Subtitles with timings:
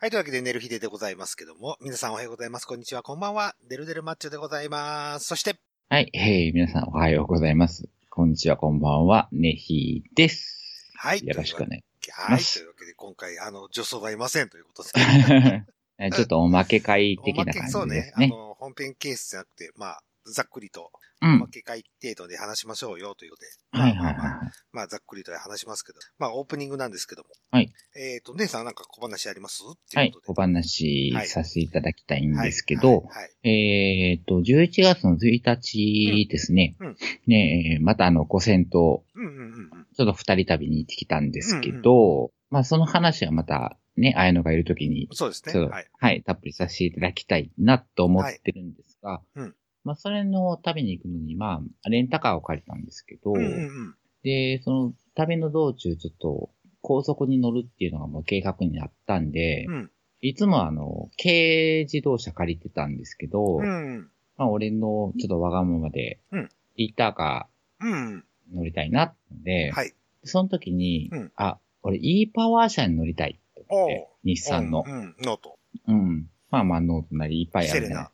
[0.00, 2.66] はい、というわけで、寝る日ででございますけども、皆さんおはようございます。
[2.66, 3.56] こんにちは、こんばんは。
[3.68, 5.26] デルデルマッチョでございます。
[5.26, 5.56] そして、
[5.88, 7.88] はい、えー、皆さんおはようございます。
[8.08, 10.92] こんにちは、こんばんは、ねひです。
[10.94, 11.26] はい。
[11.26, 11.82] よろしくお願い。
[12.12, 14.90] はい、というわけで、今回、あの、女装がいませんということで。
[15.98, 17.96] えちょっとおまけ会お的な感じです、ね。
[17.96, 21.48] ねあの、本編ケースじゃなくて、まあ、ざっくりと、うんおま。
[21.48, 23.82] け会程度で話しましょうよということで。
[23.82, 24.50] はいはいまあまあまあはい。
[24.72, 25.98] まあ、ざっくりと話しますけど。
[26.18, 27.28] まあ、オープニングなんですけども。
[27.50, 27.72] はい。
[27.96, 29.62] えっ、と、姉さんなんか小話あります？
[29.70, 30.42] ってはいいうこ、おとで。
[30.42, 33.48] 話させていただきたいんですけはいど、はい。
[33.48, 39.86] えっと、11月の1日ですね、うんうんねえまたあの、ご戦闘、うんうんうんうん。
[39.96, 45.52] ちょっと二人旅に行ってきたんですけど、まあその話はまたね、あやのがいるときにそうですね。
[45.52, 49.54] ちょっと、ははいい、たっぷりさせていただきたいなと思ってるんですが、うん
[49.84, 53.94] まあ、それの旅に行くのに、まあ、レンタカーを借りたんですけど、うんうんうん。
[54.22, 59.90] で、その旅の道中、ちょっと、高速に乗るっていうのがもう計画にあったんで、うん。
[60.20, 64.10] いつもあの、軽自動車借りてたんですけど、うん。
[64.36, 67.48] まあ、俺のちょっとわがままで、うんリッターカ
[67.80, 68.24] うん。
[68.52, 69.92] ー乗りたいなってので、はい。
[70.22, 74.84] その時に、うんあ、俺 e パワー車に乗りたいって思って、日産の。
[74.86, 74.92] うん。
[74.92, 75.58] うんノート。
[75.88, 76.26] うん。
[76.50, 78.10] まあまあ、ノートなりいっぱいあるねセレナ。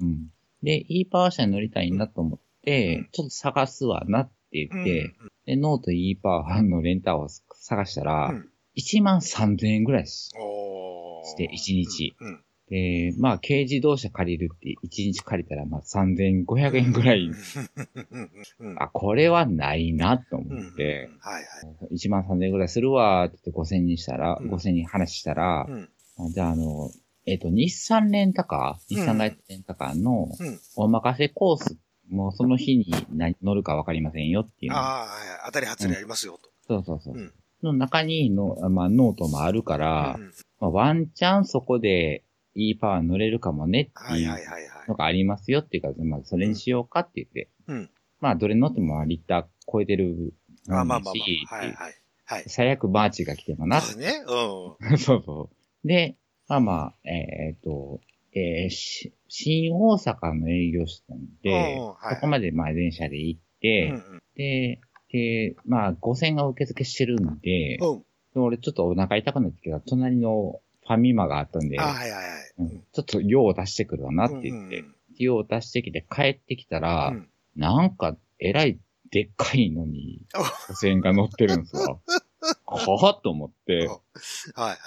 [0.00, 0.28] うん。
[0.62, 3.08] で、e パワー車に乗りたいなと思って、うん。
[3.12, 5.32] ちょっと探すわなって言って、うん。
[5.46, 8.48] で、ノート e パワーのレンタカーを探したら、うん。
[8.76, 10.30] 1万3000円ぐらいし
[11.22, 12.16] して1日。
[12.20, 12.44] うん。
[12.68, 17.30] で、まあ、軽自動車借りるって1日借りたら、まあ、3500円ぐらい。
[18.78, 20.52] あ、これはないなとうん。
[20.52, 21.94] 思って、はいはい。
[21.96, 24.50] 1万3000円ぐらいするわって言って5000にしたら、うん。
[24.50, 25.66] 5000に話したら、
[26.32, 26.90] じゃああの、
[27.26, 30.60] えっ、と、日産レンタカー、日産ライトレンタカーのうん。
[30.76, 31.76] お任せコース、
[32.08, 34.78] もうその日に何乗るかわかりませんよっていうの。
[34.78, 35.10] ああ、はい。
[35.46, 36.50] 当たり外れありますよと。
[36.66, 37.14] そうそうそう。
[37.14, 42.24] うんの中にの、まあ、ノートもあるから、うんまあ、ワンチャンそこで
[42.54, 44.94] e パワー乗れるかもねってはいいうはいはいはいの。
[44.94, 47.50] がありますよっていうか、まあ、それにしようかって言って。
[47.68, 47.90] うん
[48.20, 50.34] まあ、どれ乗ってもリッター超えてる
[50.68, 51.54] あまあまあまあ。
[51.56, 51.94] はいはい。
[52.26, 52.44] はい。
[52.46, 53.80] 最悪バーチが来てもな。
[53.80, 54.24] そそううね。
[54.94, 55.86] うそう。
[55.88, 56.16] で、
[56.50, 58.00] まあまあ、えっ、と、
[58.32, 63.42] えーし新大阪の営業してたんで、うんはいそこまでまあ電車で行っん。
[63.60, 64.80] て、うんで、
[65.12, 67.88] で、まあ5000が受付してるんで、うん。
[67.90, 68.00] うん。
[68.00, 68.04] で
[68.40, 72.52] 俺ちょっとお腹痛くなってきた隣のファミマがあったんで、あはいはいはい。
[72.58, 78.78] うんちょっと用を出してくるわなって言って、うん用を出してきて帰ってきたら、うんなんか、えらい
[79.10, 80.22] でっかいのに、
[80.68, 81.98] 5000円が乗ってるんですわ。
[82.64, 83.94] はぁと思って、は
[84.68, 84.78] いはい。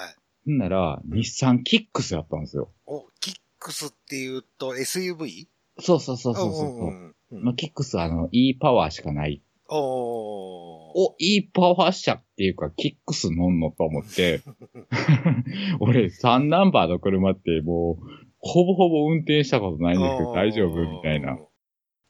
[0.46, 2.72] ほんなら、日産キックスやったんですよ。
[2.86, 5.48] お、キックスって言うと SUV?
[5.80, 6.90] そうそうそうそうそう。
[6.92, 9.42] んんうんまあ、キックスはあの、e パワーしかない。
[9.70, 10.92] おー。
[10.96, 14.42] お、e パワー車っていうか、キックス乗んのと思って。
[15.80, 18.06] 俺、3ナンバーの車ってもう、
[18.38, 21.40] ほぼほぼ運転したことないんですけど、大丈夫みたいな。。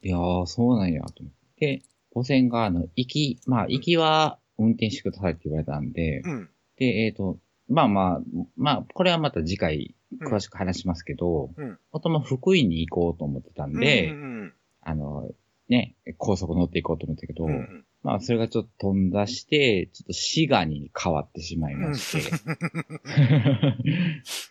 [0.02, 1.84] いやー、そうなんや、と思って。
[2.16, 6.50] 5000が、あの、行き、まあ、行きは運転してくださいって言われたんで、うん。
[6.78, 7.38] で、えっ、と、
[7.70, 8.22] まあまあ、
[8.58, 9.90] まあ、これはまた次回、う
[10.26, 15.32] ん詳しく話しますけど、うんもともと福井に行こうと思ってたんで、うんあの、
[15.70, 22.36] ね、高速乗っていこうと思ったけど、うんうんまあ、それがちょっと飛んだして、ちょっと滋賀に変わってしまいまして、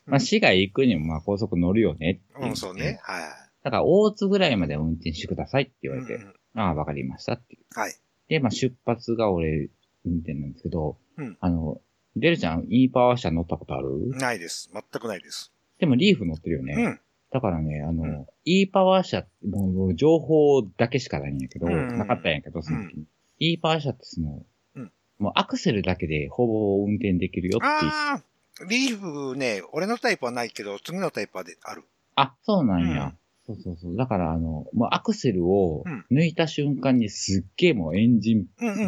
[0.07, 2.57] まあ、滋賀行くにもまあ高速乗るよねうん。
[2.57, 2.99] そうね。
[3.03, 3.23] はい。
[3.63, 7.57] だから、大津ぐらいまで運転してくださいって言われて、うんうんああ、わかりましたって。
[7.75, 7.95] はい。
[8.29, 9.71] で、まあ、出発が俺、
[10.05, 11.81] 運転なんですけど、うんあの、
[12.17, 14.11] デルちゃん、e パワー車乗ったことある？
[14.19, 14.71] ないです。
[14.73, 15.53] 全くないです。
[15.79, 16.75] でも、リーフ乗ってるよね。
[16.75, 17.01] うん。
[17.33, 23.05] だからね、あの、うん e パワー車、もう情報だけしかないんやけど、うんなかったんやけど、その時に。
[23.39, 24.43] e パワー車ってその、
[24.77, 27.67] うんもうアクセルだけでほぼ運転できるよって。
[27.67, 28.23] ああ、
[28.69, 31.85] リーフね、俺のタイプはないけど、次のタイプはである。
[32.17, 33.15] あ、そうなんや。
[33.47, 33.97] そうそうそう。
[33.97, 38.47] だから、あの、もうアクセルをうん抜いた瞬間にすっげえもうエンジン。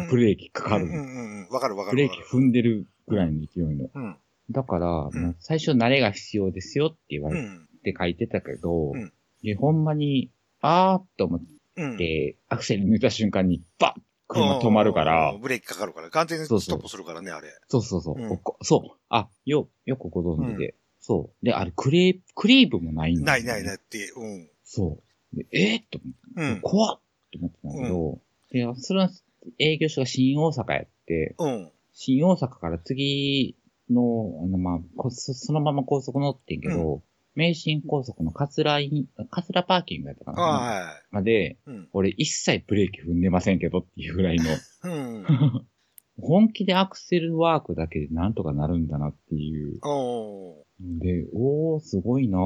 [0.09, 0.85] ブレーキかかる。
[0.85, 1.49] うんうんうん。
[1.49, 1.95] わかるわかる。
[1.95, 3.89] ブレーキ踏んでるぐらいの勢いの。
[3.93, 4.17] うん。
[4.51, 7.67] だから、うん最初慣れが必要ですよって言われうん。
[7.83, 9.11] て書いてたけど、うん
[9.43, 10.31] で、ほんまに、
[10.61, 11.41] あーっと思っ
[11.77, 11.97] うん。
[11.97, 16.09] て、アクセル抜いた瞬間にバッ車止まるからうん、ブレーキかかるから。
[16.09, 17.49] 完全にストップするからね、あれ。
[17.67, 21.45] そうそうそう、うんそう、あ、よ、よくご存知で、そう。
[21.45, 24.49] で、あれ、クレー、クリーブもないんだよねないないないって、うん。
[24.63, 24.99] そ
[25.33, 25.37] う。
[25.37, 26.61] でえー、っと思って、うん。
[26.61, 26.99] 怖っ
[27.31, 28.19] と思ってたんだけど、
[28.73, 29.09] で、それは
[29.59, 31.71] 営業所が新大阪やって、うん。
[31.95, 33.57] 新大阪から次
[33.89, 34.01] の、
[34.43, 37.01] あの、まあ、こそそのまま高速乗ってんけど、
[37.35, 40.41] 名神高速の桂イン、桂パーキングやったかな。
[40.41, 41.05] はい。
[41.11, 41.89] まで、うん。
[41.93, 44.45] 俺一切ブレーキ踏んでませんけどっていうぐらいの、
[44.83, 45.25] うん。
[46.21, 49.79] 本気でアクセルワークだけでなんとかなるんだなっていう。
[49.83, 52.41] おーで、おー、すごいなー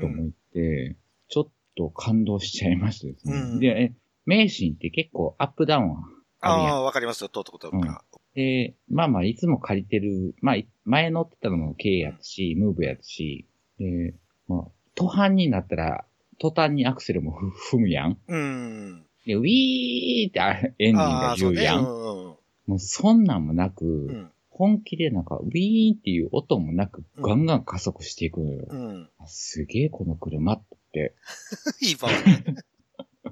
[0.00, 0.96] と思って、
[1.28, 3.34] ちょっと感動しちゃいましたですね。
[3.36, 3.94] うんで、え、
[4.26, 6.02] 名神って結構アップダウンは
[6.40, 7.28] あるやんああ、わかりますよ。
[7.28, 8.04] 通ったことあるから。
[8.34, 13.46] で、まあまあ、いつも借りてる、まあ、い前乗ってたのも K やったし、ムーブやったし、
[13.78, 14.14] で、
[14.48, 16.04] まあ、途半になったら、
[16.38, 18.18] 途端にアクセルもふ 踏むやん。
[18.26, 19.06] うん。
[19.26, 21.36] で、ウィーってあエンジンあが。
[21.38, 21.76] 言うや。
[21.76, 22.32] うんんうん
[22.64, 24.30] もうそんなんもなく、うん。
[24.48, 28.66] 本気でなんか、ウィーンっていう音もなく、うんガンガン加速していくのよ。
[28.70, 29.10] うん。
[29.18, 30.62] あすげえ、この車っ
[30.92, 31.14] て。
[31.82, 32.64] いいパワーね。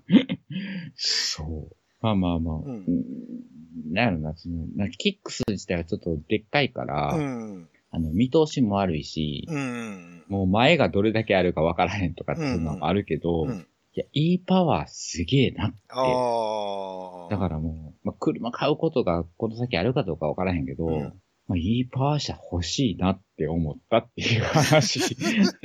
[0.97, 1.76] そう。
[2.00, 2.56] まあまあまあ。
[2.56, 3.05] うんうん
[3.90, 7.69] なんやろな、その、なキックス自体がちょっとでっかいから、うん。
[7.93, 10.25] あの、見通しも悪いし、うん。
[10.28, 13.67] もう前がどれだけあるかわからへんとかっていうのもあるけど、うん。
[13.93, 15.76] いや、いいパワーすげえなって。
[15.88, 21.12] だからもう、まあ、車買うことがこの先あるかどうかわからへんけど、うん
[21.49, 25.00] まあ、いいパワー車欲しいなって思ったっていう話。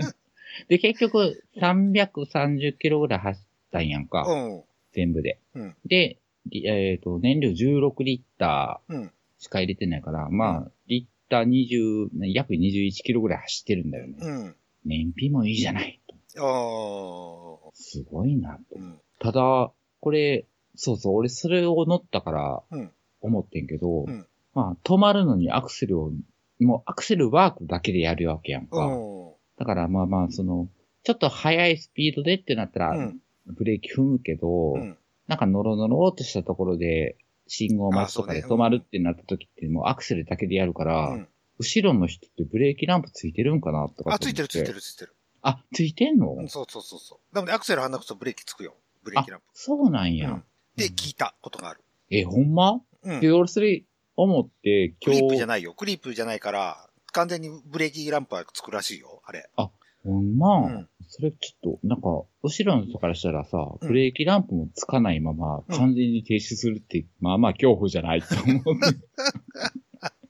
[0.68, 4.64] で、結局、330キロぐらい走ったんやんか、うん。
[4.94, 5.40] 全部で。
[5.54, 6.18] うんで、り
[6.54, 9.04] えっ、と、燃料16リッタうん。
[9.06, 14.16] ーしか入れてないから、まあ、リッター20、約21キロぐらい走ってるんだよね。
[14.20, 14.56] うん。
[14.86, 16.00] 燃費もいいじゃない。
[16.38, 17.72] ああ。
[17.74, 18.76] すごいなと。
[18.76, 19.00] うん。
[19.20, 20.46] ただ、これ、
[20.76, 22.92] そうそう、俺それを乗ったからうん、
[23.22, 26.12] 思ってんけど、うんまあ、止まるのにアクセルを、
[26.60, 28.86] もうアクセルワークだけでやるわけやんか。
[28.86, 29.32] うん。
[29.58, 30.70] だからまあまあ、その、
[31.04, 34.98] ちょっと速いスピードでってなったら、うんブレーキ踏むけど、うん。
[35.28, 37.18] なんかノロノロっとしたところで、
[37.48, 41.28] 信号待ちとかで止まるってなった時って、もうアクセルだけでやるから、うん
[41.58, 45.16] 後ろの人ってブレーキランプついてるんかなとかあ、ついてるついてるついてる。
[45.42, 47.34] あ、ついてんの、うん、そうそうそうそう。
[47.34, 48.76] なので、アクセル離すとブレーキつくよ。
[49.06, 49.46] ブレーキランプ。
[49.54, 50.32] そうなんや。
[50.32, 50.44] うん
[50.76, 51.80] で、聞いたことがある。
[52.10, 52.82] え、ほんま？
[53.04, 53.22] うん。
[53.22, 53.86] で、俺それ
[54.18, 55.74] 思って、クリー今日、プじゃないよ。
[55.74, 59.50] クリープじゃないから、完全にブレーキランプはつくらしいよ、あれ。
[59.56, 59.72] ほ
[60.12, 62.08] んま、うんそれちょっと、なんか、
[62.42, 68.64] 後ろの人からしたらさ、うんブレーキランプもつかないまま、うん完全に停止するって、まあまあ恐怖じゃないと思う。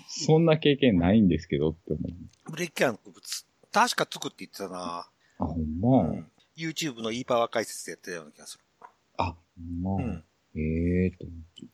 [0.07, 2.51] そんな経験ないんですけどって思う。
[2.51, 5.09] ブレーキランプつ、確かつくって言ってたな。
[5.39, 6.31] あ、ほんま、うん。
[6.57, 8.63] YouTube の e パワー解説でやってたような気がする。
[9.17, 9.35] あ、
[9.83, 10.23] ほんま、うん。
[10.55, 11.11] ええ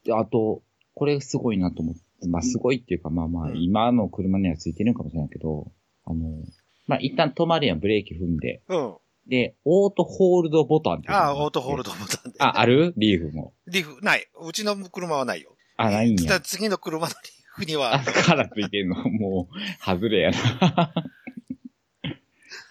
[0.05, 0.61] とあと、
[0.93, 5.71] これすごいなと思って、まあすごいっていうか、まあまあ、うん今の車にはついてるかもしれないけど、
[6.05, 6.43] あの、
[6.87, 8.61] まあ一旦止まるやん、ブレーキ踏んで。
[8.67, 8.95] うん。
[9.27, 11.91] で、オートホールドボタンっていうのがああ、オートホールド。
[11.91, 12.37] ドボタンで。
[12.39, 12.93] あ、ある？
[12.97, 13.53] リーフも。
[13.67, 14.27] リーフ、ない。
[14.45, 15.55] うちの車はないよ。
[15.77, 16.39] あ、ないんや。
[16.41, 17.21] 次の車のリー
[17.55, 18.95] フにあ、は、からついてんの。
[19.09, 20.93] もう、外れやな。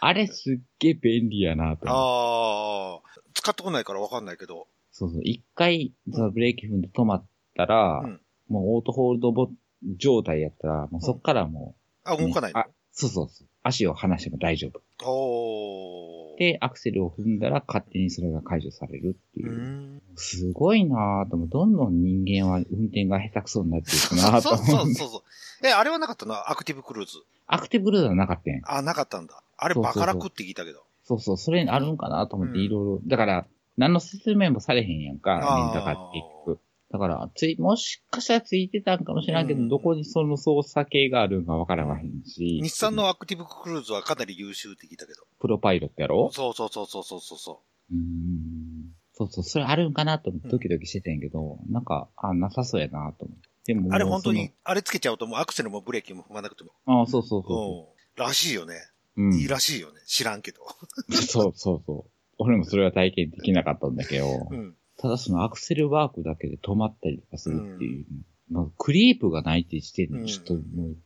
[0.01, 3.09] あれすっげえ便利やなと思って。
[3.09, 4.67] ああ、使ったことないからわかんないけど。
[4.91, 5.21] そうそう。
[5.23, 7.27] 一回、そのブレーキ踏んで止まっ
[7.57, 9.49] たら、うんもうオートホールドボ
[9.97, 11.75] 状態やったら、もうそっからも
[12.05, 12.59] あ、う、動かないの？
[12.59, 13.49] あ、そうそうそう。
[13.63, 14.81] 足を離しても大丈夫。
[15.05, 16.39] おー。
[16.39, 19.55] で、アクセルを踏んだら勝手にそれが解除されるっていうう。
[19.55, 20.03] ん。
[20.17, 21.49] すごいなぁと思う。
[21.49, 24.95] どんどん人間は運転が下手くそになっていくなぁと そうそう。
[24.95, 25.67] そうそう。
[25.67, 26.35] え、あれはなかったの？
[26.51, 27.23] アクティブクルーズ。
[27.47, 28.79] アクティブルードはなかったん。
[28.79, 29.43] あ、なかったんだ。
[29.57, 30.83] あれバカ楽って聞いたけど。
[31.05, 33.01] そうそう、それあるんかなと思ってうんいろいろ。
[33.07, 35.41] だから、何の説明もされへんやんか、レン
[35.73, 36.61] タカーって結局。
[36.93, 42.61] だから、つい、もしかしたらついてたんかもしれんけど、うんどこにその操作系があるんかわからへんし。
[42.63, 45.23] 日産のアクティブクルーズはかなり優秀って聞いたけど。
[45.41, 46.31] プロパイロットやろ？
[46.33, 48.93] そうそうそうそうそうそうそうーん。
[49.15, 53.49] そうそう、それあるんかなと思ってドキドキしてたんやけど、なんか、あ、なさそうやなと思って。
[53.73, 56.73] でもあれ本当そに、あれつけちゃうともうアクセルもブレーキも踏まなくても。
[56.87, 57.03] の。
[57.03, 58.23] あそうそうそうん。
[58.23, 58.75] らしいよね。
[59.17, 59.23] う。
[59.23, 59.35] うん。
[59.35, 60.01] いいらしいよね。
[60.07, 60.61] 知らんけど。
[61.15, 62.11] そうそうそう。
[62.39, 64.77] 俺もそれは体験できなかったんだけど、うん。
[64.99, 68.07] ただそのアクセルワークだけで止まったりとかするっていう、
[68.51, 70.61] まあ、クリープがないって時点うんでちょっとも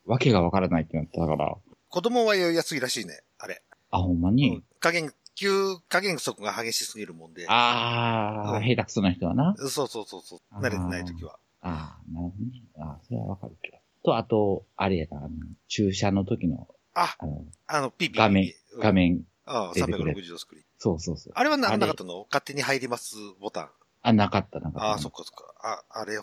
[0.07, 1.57] う、わけがわからないってなったから、
[1.89, 3.21] 子供は酔いやすいらしいね。
[3.39, 3.63] あれ。
[3.91, 5.49] あ、ほんまうに、ん加減、急
[5.89, 7.47] 加減速が激しすぎるもんで。
[7.49, 9.55] あー、うん下手くそな人はな。
[9.57, 10.41] そうそうそうそう。
[10.63, 11.39] 慣れてない時は。
[11.63, 12.63] あー、なるほどね。
[12.79, 13.79] あー、それはわかるけど。
[14.05, 15.31] と、あと、あれやな、あの、
[15.69, 18.19] 駐車の時の、あ、あの、あの、ピーピー。
[18.19, 18.93] 画面、画。
[18.93, 20.67] 面、ああ、出てくる360度スクリーン。
[20.79, 21.33] そうそうそう。
[21.35, 22.27] あれはなあれなかったの？
[22.31, 23.71] 勝手に入りますボタン。
[24.03, 24.87] あ、なかった、なかった。
[24.89, 25.83] ああ、そっかそっか。
[25.91, 26.17] あ、あれ、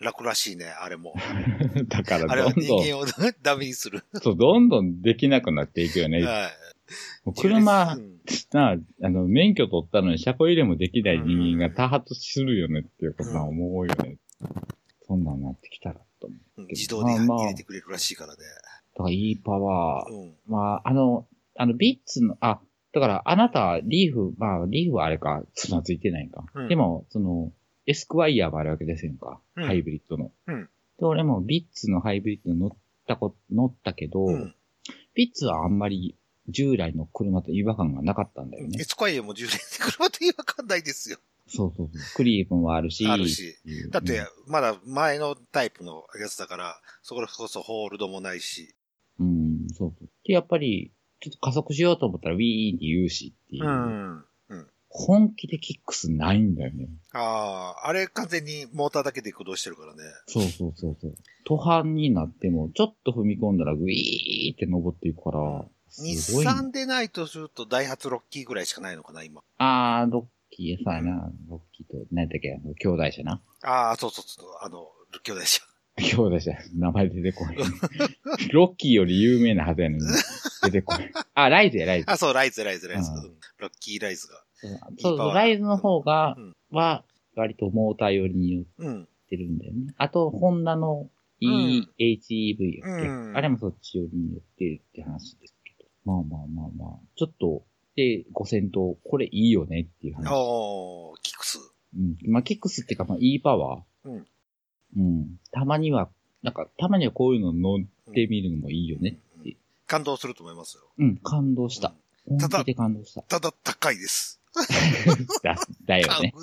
[0.00, 1.14] 楽らしいね、あれも。
[1.88, 4.04] だから、あれはどんどん、人間をダメにする。
[4.22, 6.22] そう、どんどんできなくなっていくよね。
[6.22, 6.50] はい。
[7.36, 8.20] 車う、ん
[8.52, 14.18] な、あの、免許取ったのに車庫入れもできない人間が多発するよねっていうことは思うよね。
[15.06, 16.62] そんなんなってきたらと思う。
[16.62, 18.38] うん自動でまあまあ入れてくれるらしいからね。
[18.94, 20.12] だからいいパワー。
[20.12, 20.34] うん。
[20.46, 22.60] まあ、あの、あの、ビッツの、あ、
[22.92, 26.44] だからあなたはリーフ、まあ、リーフはあれか、つなついてないか。
[26.54, 27.52] うんでも、その、
[27.86, 29.40] エスクワイヤーもあるわけですよか。
[29.56, 30.32] うんハイブリッドの。
[30.46, 30.68] うん
[30.98, 32.70] で、俺もビッツのハイブリッド乗っ
[33.06, 34.54] たこ、乗ったけど、うん。
[35.14, 36.14] ピッツはあんまり
[36.48, 38.84] 従来の車と違和感がなかったんだよねエ。
[38.84, 41.18] スコイアも10年で車と違和感ないですよ。
[41.46, 42.02] そうそうそう。
[42.14, 43.06] クリームもあるし。
[43.08, 48.74] あるしうんだって、まだ前のタイプのやつだから、そここそホールドもないし。
[49.18, 50.08] うん、そうそう。
[50.24, 53.68] で、やっぱり、ちょっと加速しようと思ったらウィーンって言うしっていう。
[53.68, 54.24] ん。
[54.92, 56.88] 本気でキックスないんだよね。
[57.12, 60.02] ああ、あれ完全にモーターだけで駆動してるからね。
[60.26, 61.14] そうそうそうそう。
[61.44, 65.64] 途半になっても、ちょっと踏み込んだらウィーって登っていくから、
[65.96, 66.16] 日。
[66.16, 69.42] 産でないとすると、ダイハツロッキーぐらいしかないのかな、今。
[69.58, 71.30] あー、ロッキー、さやな。
[71.48, 73.40] ロッキーと、何だっけ、あの、兄弟車な。
[73.62, 74.88] ああ、そうそうそう、あの、
[75.22, 75.60] 兄弟車。
[75.96, 77.56] 兄弟車、名前出てこない。
[78.52, 80.02] ロッキーより有名なはずやのに、
[80.62, 81.12] 出てこない。
[81.34, 82.10] あ、ライズや、ライズ。
[82.10, 83.10] あ、そう、ライズ、ライズ、ライズ。
[83.58, 84.42] ロッキーライズが。
[84.98, 87.04] そうそう、ライズの方がうん、は、
[87.36, 89.08] 割とモーター寄りに寄っうん。
[89.28, 89.94] てるんだよね。
[89.96, 91.08] あと、ホンダの
[91.40, 95.88] EHEV やっけ、うんあれもそっち寄りに寄ってるって話ですけど。
[96.04, 96.98] まあまあまあまあ。
[97.16, 97.64] ちょっと、
[97.96, 100.28] で、5000と、これいいよねっていう話。
[100.32, 101.58] おー、キックス。
[101.96, 102.16] うん。
[102.30, 104.08] まあ、キックスっていうか、まあ、いいパワー。
[104.08, 104.26] うん。
[104.96, 105.38] うん。
[105.52, 106.08] たまには、
[106.42, 109.56] なんか、たまにはこういうの乗ってみるのもいいよねって。
[109.86, 110.84] 感動すると思いますよ。
[110.98, 111.92] うん、感動した。
[112.28, 113.22] 本ただ感動した。
[113.22, 114.40] ただ高いです。
[115.42, 116.34] だ、だよね。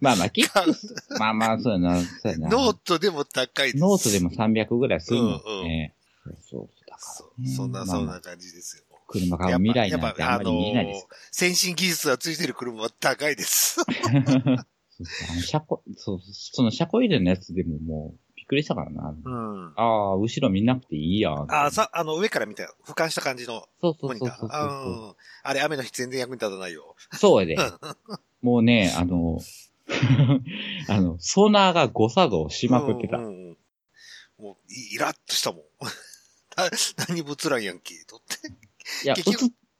[0.00, 2.48] まあまあ、キック、まあまあ、そうやな、そうやな。
[2.48, 3.80] ノートでも高いです。
[3.80, 5.94] ノートでも300ぐらいするもんね。
[6.24, 6.68] そうそう。
[6.88, 8.84] だからそうね、そんな、そんな感じですよ。
[9.08, 11.06] 車買う未来なんてあんまり見えないです。
[11.30, 13.80] 先進技術がついてる車は高いです。
[15.30, 19.14] あの車庫、そう、その車庫入れのやつでももう、びっくりしたからな。
[19.24, 19.72] うん。
[19.76, 21.46] ああ、後ろ見なくていいやん。
[21.48, 24.08] あ、さ、あの、上から見た、俯瞰した感じのそうそ。
[24.08, 26.96] うそうそうあうんあれ、雨の日全然役に立たないよ。
[27.12, 27.56] そうやで。
[28.42, 29.38] もうね、あの、
[30.88, 33.18] あの、ソナーが誤作動しまくってた。
[33.18, 33.56] うんうんうん
[34.38, 35.62] もう、イラッとしたもん。
[36.56, 36.68] な
[37.08, 38.48] 何もつらんやんけ、とって。
[39.04, 39.24] いや、映っ、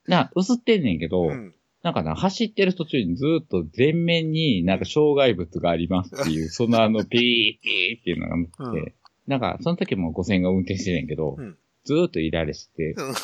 [0.07, 1.55] な、映ってんねんけど、うん。
[1.83, 8.93] なんかな、走ってる途中にずっと前面になんか障害物がありますっていう、 そのあの、ピーピーっていうのが乗ってて、うん
[9.25, 13.15] なんか、その時も5000が運転してるんやけど、うんずーっとイライラしてて、うん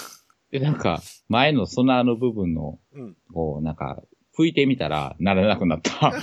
[0.50, 3.16] で、なんか、前のソナーの部分の、うん。
[3.32, 4.02] こう、なんか、
[4.36, 6.14] 拭いてみたら、ならなくなった。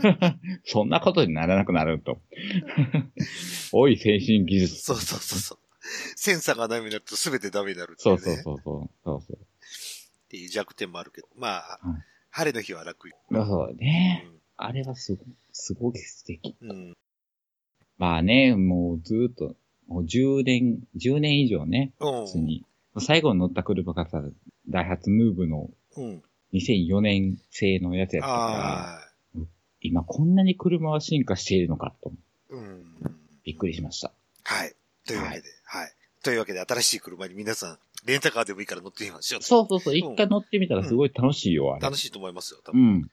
[0.64, 2.20] そんなことにならなくなると。
[3.72, 4.82] おい、先進技術。
[4.82, 5.58] そうそうそうそう。
[6.16, 8.18] センサーがダメになると全てダメになるっていね。
[8.18, 8.90] そううそうそうそう。
[9.04, 9.38] そうそう。
[10.36, 11.28] っていう弱点もあるけど。
[11.36, 14.28] まあ、うん晴れの日は楽そうね。
[14.58, 16.54] あれはすごい、すごい素敵。
[16.60, 16.70] うん。
[16.70, 16.96] うん。
[17.96, 19.54] まあね、もうずーっと、
[19.86, 22.66] もう10年、10年以上ね、うん普通に。
[23.00, 24.22] 最後に乗った車がさ、
[24.68, 26.22] ダイハツムーブのうん。
[26.52, 29.10] 2004年製のやつやったから、ああ。
[29.80, 32.12] 今こんなに車は進化しているのかと、
[32.50, 32.84] うん。
[33.44, 34.12] びっくりしました。
[34.42, 34.74] はい。
[35.06, 35.92] というわけで、はい。
[36.22, 39.42] というわけで、新しい車に皆さん、レンタカーでもいいから乗ってみましょう。
[39.42, 41.82] そうそうそう、一回乗ってみたらすごい楽しいよ、あれ。
[41.82, 42.82] 楽しいと思いますよ、多う分。
[42.98, 43.10] ん。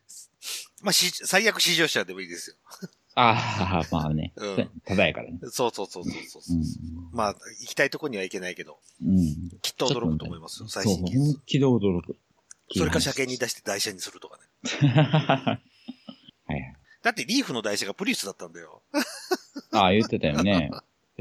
[0.83, 2.55] まあ、し最悪試乗車でもいいですよ。
[3.15, 4.33] ああ、まあね。
[4.35, 5.39] うんただやからね。
[5.51, 6.59] そうそうそうそうそうそうう。
[6.59, 6.63] ん。
[7.11, 9.49] まあ、行きたいとこには行けないけど、うん。
[9.61, 11.41] きっと驚くと思いますよ、最新技術本。
[11.45, 12.17] 気で驚く。
[12.75, 14.89] それか車検に出して台車にするとかね。
[14.89, 15.59] は
[16.49, 16.75] いはい。
[17.03, 18.81] だってリーフの台車がプリウスだったんだよ。
[19.71, 20.71] ああ、言ってたよね。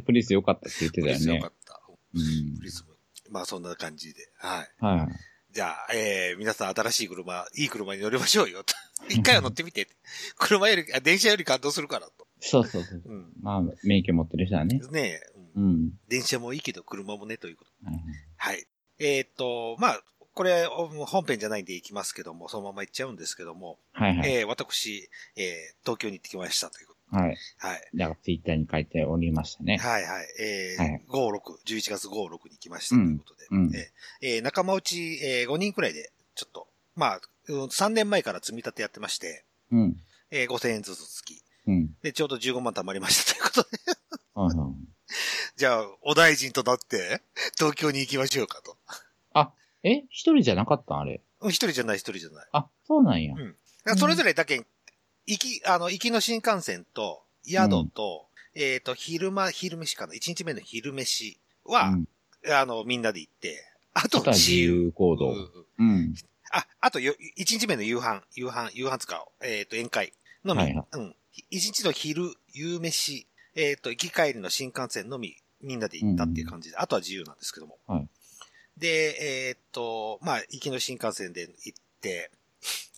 [0.07, 1.49] プリウス良かったって言ってたよねプリウスよか。
[1.49, 1.81] った。
[2.15, 2.92] うんプリウスも。
[3.33, 4.29] まあそんな感じで。
[4.37, 4.85] はい。
[4.85, 5.09] はい。
[5.53, 8.75] じゃあ、えー、皆さん新しい車、いい車に乗りましょうよと。
[9.09, 9.89] 一回は乗ってみて。
[10.37, 12.27] 車より、あ電車より感動するからと。
[12.41, 13.03] そうそうそう。
[13.05, 13.33] うん。
[13.41, 14.81] まあ、免許持ってる人はね。
[14.91, 15.21] ねえ、
[15.57, 15.91] うんうん。
[16.09, 17.71] 電車もいいけど車もね、ということ。
[17.85, 18.05] はいはい
[18.37, 18.67] はい。
[18.99, 20.03] えーっと、まあ、
[20.35, 24.33] これ、お本編じゃないんで行きますけども、そのまま行っちゃうんですけども、はいはい。
[24.33, 25.45] えー、私、えー、
[25.83, 27.37] 東京に行ってきましたというこはい。
[27.61, 27.67] と。
[27.69, 27.81] はい。
[27.95, 29.77] だからツイッターに書いておりましたね。
[29.79, 30.27] はいはい。
[30.41, 33.47] えーはい5、6、11月5、6に来ましたということで。
[33.51, 36.67] うんうんえーえー仲間内、えー5人くらいで、ちょっと、
[36.97, 39.97] まあ、うん3年前から積み立てやってまして、うん。
[40.31, 41.43] えー5000円ずつ付き。
[41.67, 41.91] うん。
[42.03, 43.79] で、ちょうど15万貯まりました ということで。
[44.35, 44.75] はいはい。
[45.57, 47.21] じゃあ、お大臣となって、
[47.59, 48.77] 東京に行きましょうかと。
[49.85, 50.05] え？
[50.11, 51.21] 一人じゃなかったんあれ？
[51.41, 52.49] うん一人じゃない、一人じゃない。
[52.53, 53.35] あ、そうなんや。
[53.35, 53.57] うん
[53.99, 54.65] それぞれだけ、
[55.27, 60.15] 行き、あの、行きの新幹線と、宿と、えっ、と、昼間、昼飯かな。
[60.15, 62.09] 1日目の昼飯は、うん。
[62.53, 63.65] あの、みんなで行って、
[63.95, 65.35] あと自由行動うん。
[65.35, 65.47] うん
[65.79, 66.15] うん。
[66.51, 70.13] あ、あとよ、1日目の夕飯、夕飯、夕飯つか、えっ、と、宴会
[70.45, 71.09] のみ、はいはいうん。
[71.09, 71.15] 1
[71.51, 77.79] 日の昼、夕飯、えっ、と、行き帰りの新幹線のみ、みんなで行ったっていう感じで、あとは自由なんですけども。
[77.87, 78.09] はい
[78.77, 82.31] で、えっ、と、まあ、行きの新幹線で行って、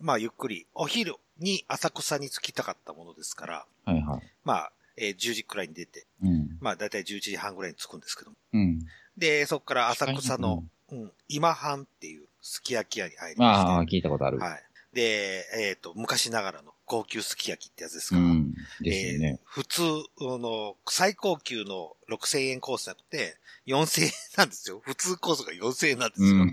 [0.00, 4.22] まあ、ゆっくり、お昼に浅草に着きたかったものですから、はいはい。
[4.44, 6.58] まあ、えー10時くらいに出て、うん。
[6.60, 8.36] まあ、だいたい11時半くらいに着くんですけども。
[8.52, 8.80] うん。
[9.16, 13.70] で、そこから浅草の、うん、今半っていうすき焼き屋に入りまして。
[13.70, 14.38] ああ、聞いたことある。
[14.38, 14.62] はい。
[14.92, 18.16] で、えっ、と、昔ながらの高級すき焼きってやつですか。
[18.16, 18.54] うん。
[18.80, 19.40] ですよね。
[19.40, 19.82] えー普通
[20.20, 24.80] の最高級の6000円コースじゃなくて、4000円なんですよ。
[24.84, 26.28] 普通コースが4000円なんですよ。
[26.28, 26.40] うん。
[26.40, 26.48] うん。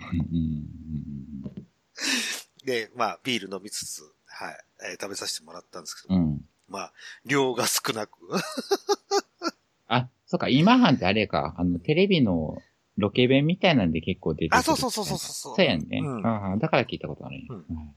[2.66, 4.58] で、まあ、ビール飲みつつ、はい、
[4.92, 6.22] えー食べさせてもらったんですけど、うん。
[6.22, 6.42] うん。
[6.68, 6.94] まあ、
[7.26, 8.14] 量が少なく、
[9.88, 12.58] あ、そっか、今半ってあれか、あの、テレビの
[12.98, 14.58] ロケ弁みたいなんで結構出てくる。
[14.58, 16.00] あそうそうそうそうそうそうやんね。
[16.02, 16.20] う
[16.56, 17.96] んだから聞いたことあるんやうん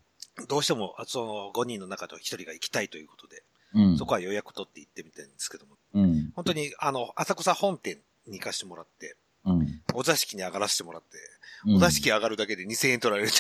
[0.49, 3.45] どうしても、あその5人の中の1人が行きたいということで、
[3.75, 3.99] うん。
[3.99, 6.33] そこは予約取って行ってみたいんですけども、うん。
[6.35, 9.81] 本当に、あの、浅草本店に行かしてもらって、うん。
[9.95, 11.19] お座敷に上がらせてもらって、
[11.67, 13.39] うんお座敷上がるだけで2000円取られるって、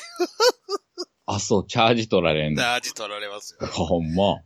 [1.26, 2.62] あ、そう、チャージ取られんの。
[2.62, 3.66] ダージ取られますよ。
[3.66, 4.24] ほんま。
[4.24, 4.40] は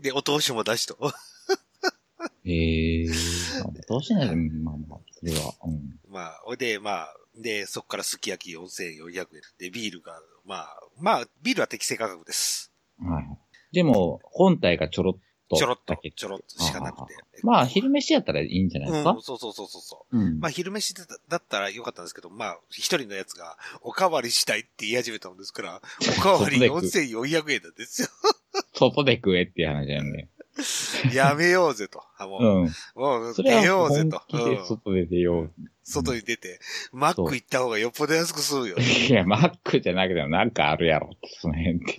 [0.00, 0.02] い。
[0.02, 0.98] で、お通しも出しと。
[2.44, 3.06] へえ。
[3.88, 5.54] どうしないで、まあまあ、それは。
[5.64, 5.98] うん。
[6.08, 9.26] まあ、ほいで、まあ、で、そこからすき焼き4400円。
[9.58, 12.72] で、ビールが、まあ、まあ、ビールは適正価格です。
[13.00, 13.24] はい。
[13.72, 15.56] でも、本体がちょろっと。
[15.56, 17.14] ちょろっとちょろっとしかなくて。
[17.42, 19.10] まあ、昼飯やったらいいんじゃないですか？
[19.12, 20.18] うん、そうそうそうそうそう。
[20.18, 20.40] うん。
[20.40, 25.80] まあ、昼飯だだったらよかったんですけど、まあ、一人のやつが、おかわりしたいって言い始めたもんですから、
[26.18, 28.08] おかわり4400円なんですよ。
[28.74, 30.28] 外で食えっていう話だよね。
[31.12, 32.02] やめようぜと。
[32.16, 32.70] あもう、うん。
[32.94, 34.22] もう出よはうぜと。
[34.66, 35.52] 外で出よう。
[35.84, 36.58] 外に出て、
[36.92, 38.76] マック行った方がよっぽど安く済むよ。
[38.78, 41.10] いや、マックじゃなくてもなんかあるやろ
[41.40, 41.96] その辺って。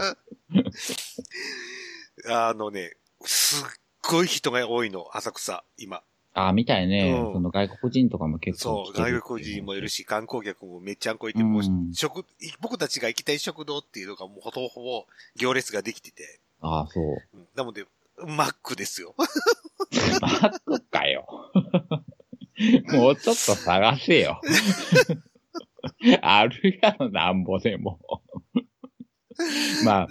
[2.30, 2.94] あのね、
[3.28, 3.68] すっ
[4.10, 6.02] ごい人が多いの、浅草、今。
[6.34, 7.12] ああ、みたいね。
[7.12, 12.26] うんその外国人とかも結構そう、来てるってい外国人もいるし、観光客もめっちゃんこいて、うんもう、食、
[12.62, 15.06] 僕たちが行きたい食堂っていうのがもうほとほぼ
[15.36, 17.04] 行列ができてて、ああ、そう。
[17.34, 17.86] うんなので、
[18.26, 19.14] マックですよ。
[20.22, 21.26] マックかよ。
[22.94, 24.42] もうちょっと探せよ。
[26.22, 28.00] あるやろ、なんぼでも。
[29.86, 30.08] まあ、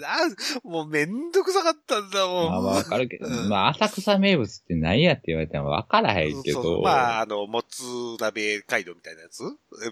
[0.63, 2.49] もうめんどくさかったんだもん。
[2.49, 6.83] まあわかるけど、うんまあ浅草名物って何やって言われてもわからへんけど。
[6.83, 7.83] まあ、あの、もつ
[8.21, 9.43] 鍋街道みたいなやつ？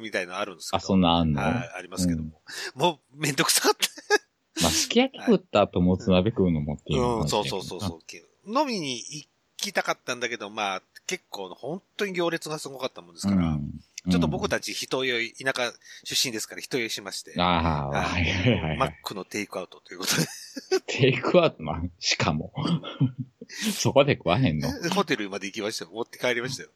[0.00, 0.76] みたいなのあるんですけど。
[0.78, 2.40] あ、そんなんあんの、はい、ありますけども。
[2.74, 4.62] もう、めんどくさかった。
[4.62, 7.80] まあ、すき焼き食った後もつ鍋食うのもっていうのうん、そうそうそうう。
[7.80, 8.00] そう。
[8.46, 15.72] 飲みに行きたかったんだけど、まあ、結構、本当に行列がすごかったもんですから、うんちょっと僕たち人酔い、田舎
[16.04, 18.78] 出身ですから人酔いしまして、ああ、はいはいはいはい。
[18.78, 22.52] マックのテイクアウトということで、テイクアウトな、しかも。
[23.74, 24.68] そこで食わへんの？
[24.90, 25.90] ホテルまで行きましたよ。
[25.92, 26.70] 持って帰りましたよ。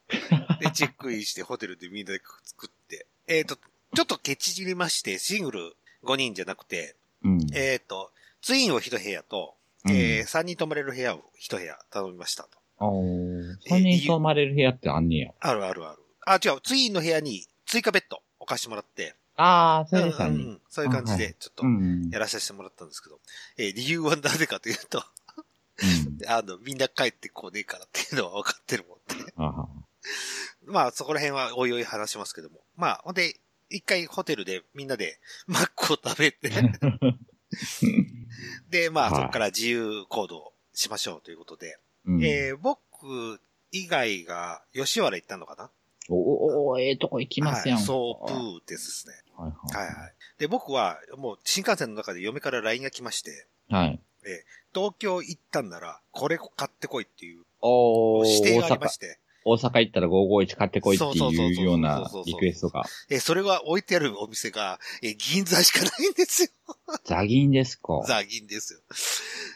[0.60, 7.46] で、チェックインしてホテルでみんなで作って、えっ、と、ちょっとケチりまして、シングル5人じゃなくて、うん。
[7.54, 8.10] えっ、と、
[8.40, 9.54] ツインを1部屋と、
[9.86, 12.58] えー、3人泊まれる部屋を1部屋頼みましたと。
[12.80, 15.32] おー3人泊まれる部屋ってあんねや。
[15.40, 15.98] あるあるある。
[16.32, 20.50] あ、違う、ツインの部屋に追加ベッド置かしてもらって、ああ、それで3うんうんう人。
[20.54, 22.10] んそういう感じで、ちょっとう、ん。
[22.10, 23.20] やらさせてもらったんですけど、
[23.56, 25.02] えー理由はなぜかというと、
[26.18, 26.22] うん。
[26.28, 29.14] あの、みんな帰ってこねえからっていうのは分かってるもんで。
[30.66, 32.60] まあ、そこら辺はおいおい話しますけども。
[32.76, 33.38] まあ、ほんで、
[33.70, 36.50] 一回ホテルでみんなでマックを食べて、
[38.70, 45.70] で、まあ、はいそこから自由行動しましょうということで、うんえー僕以外が吉原行ったのかな
[46.08, 47.76] おおおええとこ行きますやん。
[47.78, 49.14] はい、そう、プーですね。
[49.36, 50.14] はいはいはい。
[50.38, 53.86] で、僕は、もう新幹線の中で嫁から LINE が来まして、はい。
[53.88, 54.00] はい。
[54.74, 62.84] 東京行ったんなら、これ買ってこいっていうおー大阪指定がありま、して、大阪行ったら551買ってこいっていうようなリクエストが。
[63.08, 66.50] え、それが置いてあるお店が、え、銀座しかないんですよ。
[67.04, 68.02] ザギンですか？
[68.06, 68.80] ザ銀ですよ。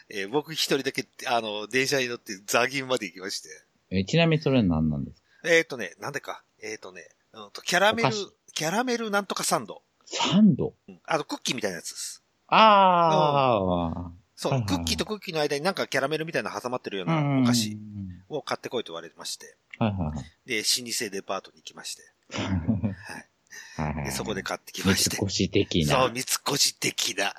[0.09, 3.49] えー僕一人だけ、あの、電車に乗ってザ銀まで行きまして。
[3.91, 5.22] えちなみにそれは何なんですか？
[5.43, 6.43] えっ、とね、なんでか。
[6.61, 8.09] えっ、とね、うんと、キャラメル
[8.53, 9.81] キャラメルなんとかサンド。
[10.05, 10.73] サンド？
[10.87, 12.23] うんあの、クッキーみたいなやつです。
[12.47, 17.21] あそう、はいはいはいクッキーとクッキーの間になんかキャラメルみたいなの挟まってるようあ。
[17.21, 19.55] なお菓子うんを買ってこいと言われまして。
[19.79, 20.25] はいはいはい。
[20.45, 22.03] で、老舗デパートに行きまして。
[22.35, 25.15] はいはいはいで、そこで買ってきまして。
[25.17, 26.13] 三越的そう、な。
[26.13, 26.19] 三
[26.53, 27.33] 越的な。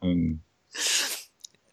[0.00, 0.40] うん。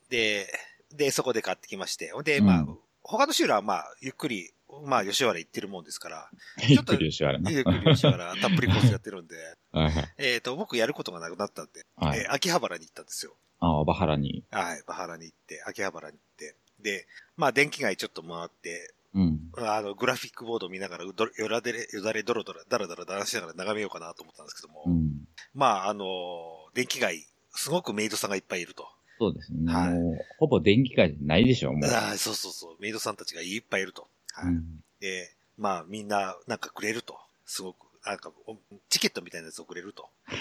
[0.10, 0.48] で、
[0.92, 2.12] で、そこで買ってきまして。
[2.24, 2.68] で、うんまあ、
[3.04, 4.52] 他の州はまあ、ゆっくり、
[4.86, 6.30] まあ、吉原行ってるもんですから、
[6.68, 7.52] ゆっくり吉原な。
[7.52, 9.36] ゆっくり吉原、たっぷりコースやってるんで、
[9.72, 10.14] はいはい。
[10.18, 13.36] えっと、僕やることがなくなったんで、はいえー秋葉原に行ったんですよ。
[13.60, 14.44] ああ、バハラに。
[14.52, 17.08] はい、バハラに行って、秋葉原に行って、で、
[17.38, 19.52] まあ、電気街ちょっと回って、うん。
[19.58, 21.14] あの、グラフィックボードを見ながら、よ
[21.50, 25.28] らでれ、よだれドロドロ、だらだらだらしながら眺めようかなと思ったんですけども、うん。
[25.54, 28.88] まあ、あのー電気街、すごくメイドさんがいっぱいいると。
[29.20, 29.72] そうですね。
[29.72, 31.92] はいもう、ほぼ電気街じゃないでしょ、もう。
[31.92, 34.08] ああそうそうそう、メイドさんたちがいっぱいいると。
[34.46, 34.54] はい。
[34.54, 37.20] うんで、まあ、みんな、なんかくれると。
[37.46, 38.56] すごく、なんか、お
[38.88, 40.10] チケットみたいなやつをくれると。
[40.26, 40.36] は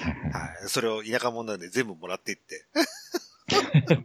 [0.64, 0.68] い。
[0.68, 2.66] それを田舎者なんで全部もらっていって、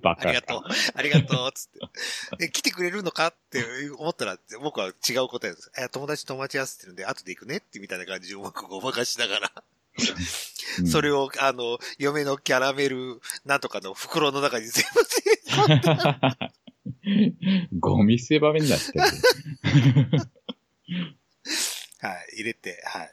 [0.01, 0.62] バカありがとう、
[0.95, 2.45] ありがとう、つって。
[2.47, 3.63] で、来てくれるのかって
[3.97, 5.71] 思ったら、僕は違う答えです。
[5.77, 9.65] え、友達と待ち合わせてるんで、後で行くねってみたいな感じでうまくごまかしながら、うん
[10.88, 15.01] それを、あの、嫁のキャラメルなんとかの袋の中に全部
[15.62, 16.51] 入れ
[17.80, 19.02] ゴミ捨て場面になってる。
[22.02, 23.12] はい、入れて、はい。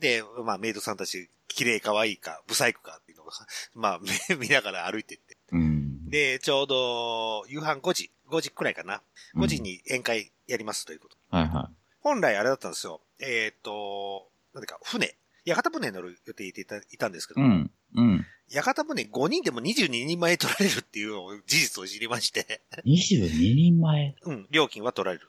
[0.00, 3.32] で、まあ、メイドさんたち、綺麗可愛いか、ブサイクかっていうのが、
[3.74, 5.36] まあ、目 見ながら歩いてって。
[5.52, 6.10] うん。
[6.10, 9.02] で、ちょうど、夕飯5時、5時くらいかな。
[9.34, 11.16] 5時に宴会やりますということ。
[11.30, 13.00] はいは本来あれだったんですよ。
[13.18, 15.16] えっ、と、なんていうか、船。
[15.44, 17.36] 屋形船に乗る予定でいたいたんですけい。
[17.36, 17.70] ど、うん。
[17.94, 18.26] うん。
[18.50, 24.14] 屋形船5人でも22人前取られるっていうのを事実を知りまして、22人前？
[24.22, 25.26] うん、料金は取られる。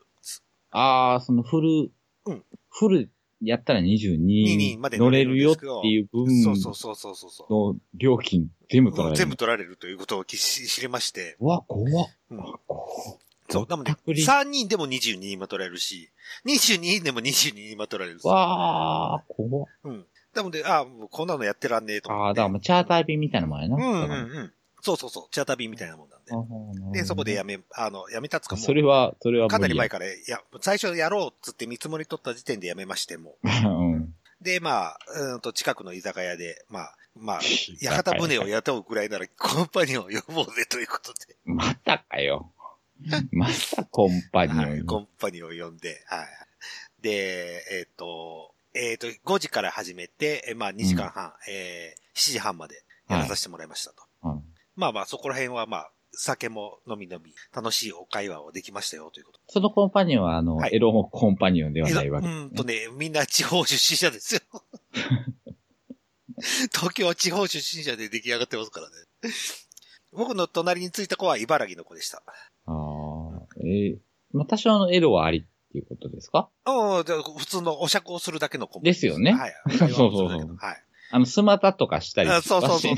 [0.71, 1.91] ああ、そのフル、
[2.25, 3.09] うんフル
[3.41, 7.73] やったら22 22人まで乗れるよっていう分そうそうそうそうそうそう。
[7.73, 9.17] の料金全部取られる。
[9.17, 12.07] 全部取られるということを知りまして、うわ、怖っ。
[12.31, 12.39] うん
[13.47, 16.09] そう、なので、ぼったくり3人でも22人も取られるし、
[16.47, 18.25] 22人でも22人も取られるし。
[18.25, 19.67] わあ、怖っ。
[19.83, 20.05] うん。
[20.35, 22.33] なので、ああ、もうこんなのやってらんねえとああ。
[22.33, 23.75] だからもうチャーター便みたいなもんやな。
[23.77, 24.53] うんうんだうん。
[24.81, 26.99] そうそうそう、チャーター便みたいなもんなんで。
[26.99, 33.37] で、そこでやめ、あの、やめたっつかもう、それは、それはかなり前から、いや、最初やろうっつって見積もり取った時点でやめましても。
[33.43, 34.13] うん。
[34.41, 37.39] で、まあ、うーんと、近くの居酒屋で、まあ、まあ、
[37.81, 42.51] 屋形船を雇うぐらいなら、コンパニオンを呼ぼうぜということで、またかよ。
[43.31, 44.85] またコンパニオンはい、に。
[44.85, 46.27] コンパニオンを呼んで、はい。
[47.01, 54.03] で、えっ、と、えっ、と、5時から始めて、えまあ、2時間半、えー、7時半までやらさせてもらいましたと。
[54.23, 54.43] うん
[54.75, 59.39] まあまあ、そこら辺はまあ、酒も飲み飲み、楽しいお会話をできましたよ、ということ。
[59.47, 62.45] そのコンパニオンは、あの、はいエロコンパニオンではないわけうです、ね。
[62.47, 64.41] んとね、みんな地方出身者ですよ。
[66.73, 68.95] 東京は地方出身者で出来上がってますからね。
[70.11, 72.21] 僕の隣についた子は茨城の子でした。
[72.65, 72.73] ああ、
[73.59, 73.97] えー
[74.33, 75.45] まあ、多少のエロはあり
[75.81, 76.49] っていうことですか？
[76.65, 79.53] うん、じゃあ普通のお酌をするだけの子もですよねはい。
[79.77, 80.81] そうそうそうはい。
[81.11, 82.93] あの、スマタとかしたりあそうそうそう。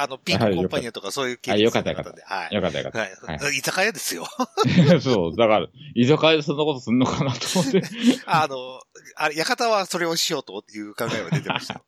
[0.00, 2.22] あの、ピンクコンパニオンとかそういう系あよかったよかったで。
[2.24, 2.54] はい。
[2.54, 2.98] よかったよかった。
[3.44, 3.56] はい。
[3.58, 4.26] 居酒屋ですよ。
[5.02, 7.82] そう、だから、居酒屋でそんなことすんのかなと思って。
[8.24, 8.80] あの、
[9.16, 11.84] あれ、館はそれをしようという考えは出てましたよ。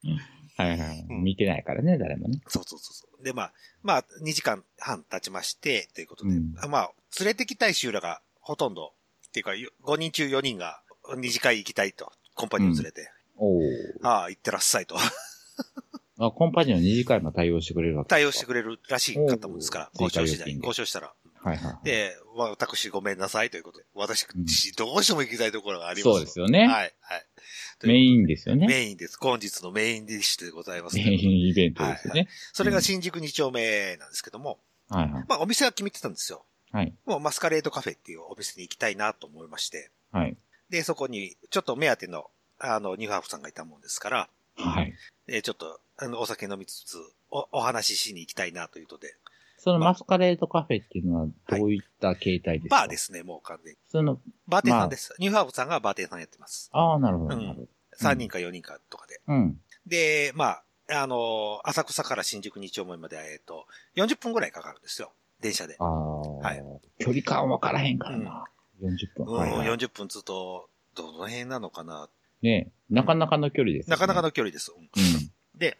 [0.58, 1.06] はいはい。
[1.08, 2.40] うん見てないからね、誰もね。
[2.48, 3.24] そうそうそうそう。
[3.24, 3.52] で、まあ、
[3.82, 8.92] まあ、2時間半経ちまして、ということで、うんまあ、連れてきたい衆らがほとんど、
[9.40, 10.80] っていうか、5人中4人が
[11.16, 13.60] 二次会行きたいと、コンパニオン連れて、おお。
[14.02, 14.96] ああ、行ってらっしゃいと、
[16.18, 21.14] あ、コンパニオン2次会も対応してくれるわけ対応してくれるらしい方もんですから、交渉交渉したら。
[21.40, 21.84] はいはい。
[21.84, 24.44] で、私ごめんなさいということで、私、うん
[24.76, 26.16] どうしても行きたいところがあります。
[26.16, 26.66] そうですよね。
[26.66, 27.26] はい、はい。
[27.84, 28.66] メインですよね。
[28.66, 29.18] メインです。
[29.20, 30.96] 本日のメインディッシュでございます。
[30.96, 32.28] メインイベントですよね。
[32.52, 35.24] それが新宿2丁目なんですけども、はいはい。
[35.28, 36.44] まあお店は決めてたんですよ。
[36.72, 36.92] はい。
[37.06, 39.90] もうマスカレードカフェっていうお店に行きたいなと思いまして。
[40.12, 40.36] はい。
[40.70, 44.94] で、そこにちょっと目当ての、あの、ニューハーフさんがいたもんですから、はい。
[45.26, 46.96] で、ちょっと、あの、お酒飲みつつ、
[47.30, 49.14] お、お話ししに行きたいなということで、
[49.58, 53.78] そのマスカレードカフェっていうのはどういった形態ですか、バーですね、もう完全に。
[53.88, 55.14] その、バーテンさんです。
[55.18, 56.70] ニューハーフさんがバーテンさんやってます。
[56.72, 57.36] ああ、なるほど。
[57.36, 57.68] うんなるほど
[58.00, 59.20] 3人か4人かとかで。
[59.26, 59.60] うん。
[59.86, 65.12] で、まあ、あの、浅草から新宿2丁目まで、えっと、40分ぐらいかかるんですよ。
[65.40, 65.76] 電車で。
[65.78, 66.62] ああ、はい
[66.98, 68.44] 距離感分からへんからな。
[68.82, 69.26] 40分。
[69.26, 72.08] うん、はいはい40分つうと、どの辺なのかな。
[72.42, 73.92] ねなかなかの距離です、ね。
[73.92, 74.72] なかなかの距離です。
[75.54, 75.78] で、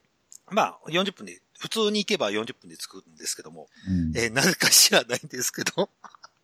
[0.50, 4.16] まあ、40分で、普通に行けば40分で着くんですけども、うん。
[4.16, 5.90] えーなぜか知らないんですけど、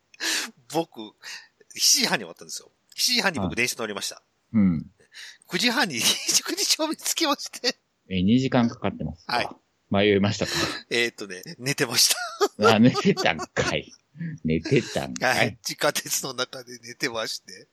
[0.72, 1.12] 僕、7
[1.74, 2.70] 時半に終わったんですよ。
[2.96, 4.22] 7時半に僕電車乗りました。
[4.53, 4.90] うん。
[5.48, 7.77] 9時半に新宿2丁目に着きまして、
[8.09, 9.37] え、2時間かかってますか。
[9.37, 9.48] はい。
[9.90, 10.53] 迷いましたか？
[10.90, 12.14] えーっとね、寝てまし
[12.59, 12.75] た。
[12.75, 13.92] あ、寝てたんかい。
[14.44, 15.29] 寝てたんか。
[15.29, 15.59] はいい。
[15.62, 17.68] 地下鉄の中で寝てまして。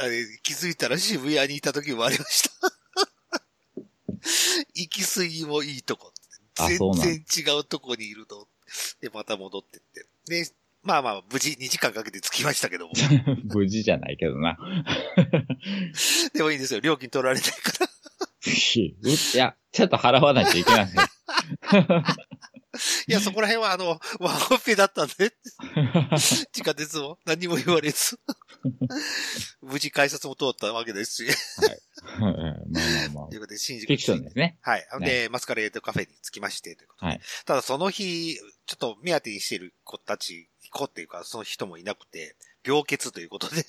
[0.00, 2.72] あれ、気づいたら渋谷にいた時もありました。
[4.74, 6.12] 行き過ぎもいいとこ。
[6.56, 8.48] 全あそうなん然違うとこにいると。
[9.00, 10.06] で、また戻ってって。
[10.26, 10.48] で、
[10.82, 12.92] まあまあ、無事2時間かけて着きましたけども。
[13.54, 14.56] 無事じゃないけどな。
[16.34, 16.80] でもいいんですよ。
[16.80, 17.90] 料金取られないから。
[19.02, 20.88] ういや、ちょっと払わないといけない。
[23.06, 25.32] いや、そこら辺はあの、ワンオペだったんで、
[26.52, 28.18] 地下鉄も何も言われず。
[29.62, 31.36] 無事改札も通ったわけですし。
[32.18, 33.36] まあまあまあとい。
[33.36, 34.58] うことで、新宿フィクションですね。
[34.62, 34.86] はい。
[35.00, 37.12] で、マスカレードカフェに着きまして、ということで。
[37.12, 38.42] はいただその日、ちょ
[38.74, 43.64] っと目当てにしている子たち、子っていうか、その人もいなくて、病欠ということで、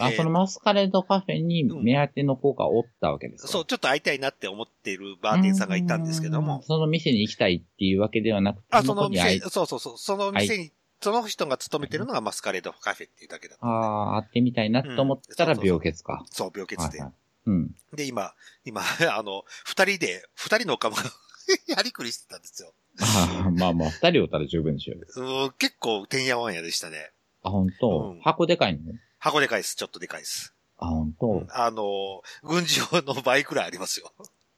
[0.00, 13.74] あ、えーそのマスカレードカフェに目当ての子がおったわけですか、そう、ちょっと会いたいなって思っているバーテンさんがいたんですけどうんも、その店に行きたいっていうわけではなくて、あ、その店、そうそうそう、その店に、その人が勤めてるのがマスカレードカフェっていうだけだったんで。
[13.74, 16.24] ああ、会ってみたいなと思ったら病欠か。
[16.30, 16.84] そう、病欠で。
[16.84, 17.12] はいはい
[17.44, 17.74] うん。
[17.92, 18.32] で、今、
[18.64, 18.82] 今、
[19.16, 21.02] あの、二人で、二人のおかまが
[21.66, 22.72] やりくりしてたんですよ。
[23.00, 25.44] あ あまあまあ、二人おったら十分でしょうよ。
[25.44, 27.10] うん結構、てんやわんやでしたね。
[27.42, 28.92] あ、本当、うん箱でかいの？
[29.22, 29.76] 箱でかいです。
[29.76, 30.52] ちょっとでかいです。
[30.78, 34.10] あ、本当、うんあの、軍事用の倍くらいありますよ。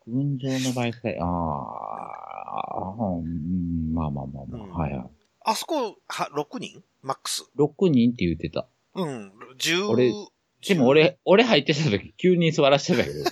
[0.08, 1.28] 群青のバイクで、ああ、
[2.96, 5.06] うん、まあまあまあまあ、うんはいはい。
[5.44, 6.82] あそこ、は、6人？
[7.02, 8.66] マックス？6人って言ってた。
[8.94, 9.32] うん。
[9.58, 10.14] 10、俺
[10.66, 13.22] でも俺、俺入ってた時9人座らしてたけど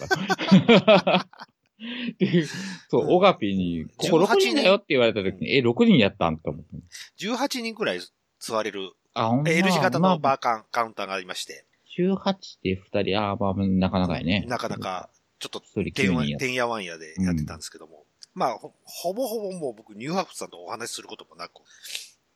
[2.90, 6.37] そう、うんオガピーに、ここ6人だよって言われた時に、え、6人やったん？
[6.37, 7.27] と思って。
[7.27, 8.01] 18人くらい
[8.38, 11.64] 座れる、あ、L 字型まあのバーカン、カウンターがありまして、
[11.98, 14.44] 18で2人、ああ、まあ、なかなかやね。
[14.48, 16.85] なかなか、ちょっと、てん9人やわて。
[16.85, 18.05] んやでやってたんですけども。
[18.35, 21.53] まあほ、ほぼほぼもう僕、ニューハーフさんとお話しすることもなく、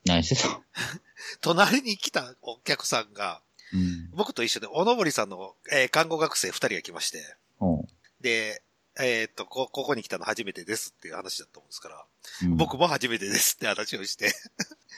[0.04, 0.60] 何してた
[1.40, 4.10] 隣に来たお客さんが、うん。
[4.12, 7.88] 僕と一緒で、おのぼりさんの、えー看護学生二人が来まして、うん。
[8.20, 8.62] で、
[8.98, 12.04] えーっと、こ、ここに来たの初めてですっていう話だったもんですから、
[12.44, 12.56] うん。
[12.56, 14.32] 僕も初めてですって話をして、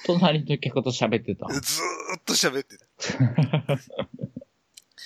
[0.07, 1.47] 隣の客と喋ってた。
[1.53, 2.87] ずーっと喋ってた。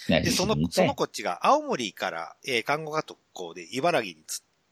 [0.08, 4.18] 何で、そのそのこっちが青森から、えー看護学校で茨城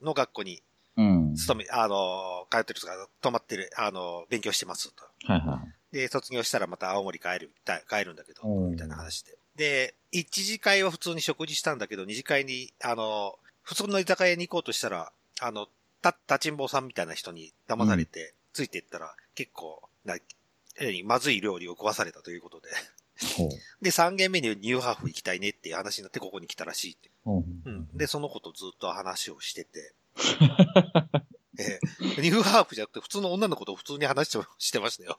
[0.02, 0.62] の学校に
[0.96, 1.34] うん。
[1.36, 5.04] 勤め、あのー通ってるとか、泊まってる、あのー勉強してますと。
[5.24, 9.38] はいはで、卒業したらまた青森帰る、た帰るんだけど、うんみたいな話で。
[9.56, 15.68] で、一次会は普通に食事したんだけど、二次会に、あのー普通の居酒屋に行こうとしたら、あの、
[16.02, 20.16] た、立ちんぼうさんみたいな人に騙されて、ついていったら、結構、な、
[20.80, 22.68] 何まずい料理を食わされたということで。
[23.82, 27.10] で、三軒目にニューハーフ行きたいねっていう話になって、ここに来たらしいって。
[27.24, 27.96] ほううん。
[27.96, 29.94] で、その子とずっと話をしてて。
[31.58, 31.78] え
[32.18, 35.18] えニューハーフじゃなくて、普通の女の子と普通に話してしてましたよ。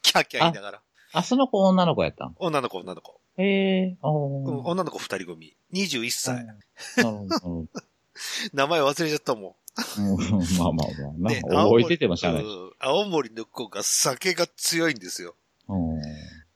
[0.00, 0.82] キャーキャー言いながら。
[1.12, 2.34] あ、その子女の子やったん？
[2.38, 3.20] 女の子、女の子。
[3.38, 3.44] へ
[3.88, 5.56] え、あうんー女の子二人組。
[5.72, 6.44] 21歳。
[6.44, 6.58] なる
[6.96, 7.68] ほどなるほど。
[8.52, 9.56] 名前忘れちゃったも
[9.98, 10.16] うん
[10.58, 10.86] まあまあ
[11.18, 11.42] まあん。
[11.48, 11.64] な。
[11.64, 12.42] 覚えててもしゃあない。
[12.44, 15.34] うん青森の子が酒が強いんですよ。
[15.68, 16.00] うん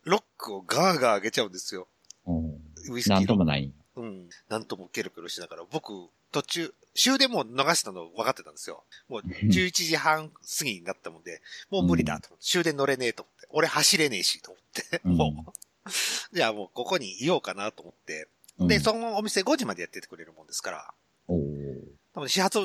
[0.04, 1.88] ロックをガーガー上げちゃうんですよ。
[2.26, 2.54] うん
[2.90, 3.18] ウイスキーの。
[3.20, 3.72] なんともない。
[3.96, 4.28] うん。
[4.48, 5.92] なんともケロケロしながら、僕、
[6.30, 8.84] 途中、終電もう逃したの分かってたんですよ。
[9.08, 15.52] もう 11時半過ぎになったもんで、もう無理だと思って、終電乗れねえと思って、俺走れねえしと思って、うんもう、
[16.32, 18.80] じゃあもうここにいようかなと思って、で、うん。
[18.80, 20.94] そのお店5時までやっててくれるもんですから、
[21.28, 21.96] おー。
[22.14, 22.58] 多分始発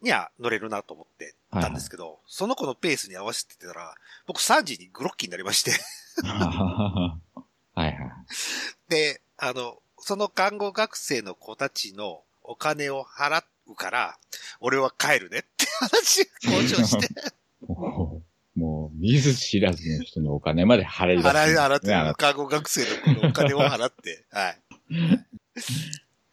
[0.00, 3.94] には乗れるなと思ってたんですけど、その子のペースに合わせてたら、
[4.26, 5.72] 僕3時にグロッキーになりまして、
[6.22, 7.18] は
[7.76, 7.94] いはい。
[8.88, 14.18] で、あの、その看護学生の子たちのお金を払うから、
[14.60, 17.08] 俺は帰るねって話を交渉して、
[18.54, 21.28] もう、見ず知らずの人のお金まで払い出す。
[21.28, 24.58] 払い、払ってね看護学生の子のお金を払って、 はい。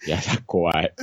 [0.07, 0.93] いやだ、怖い。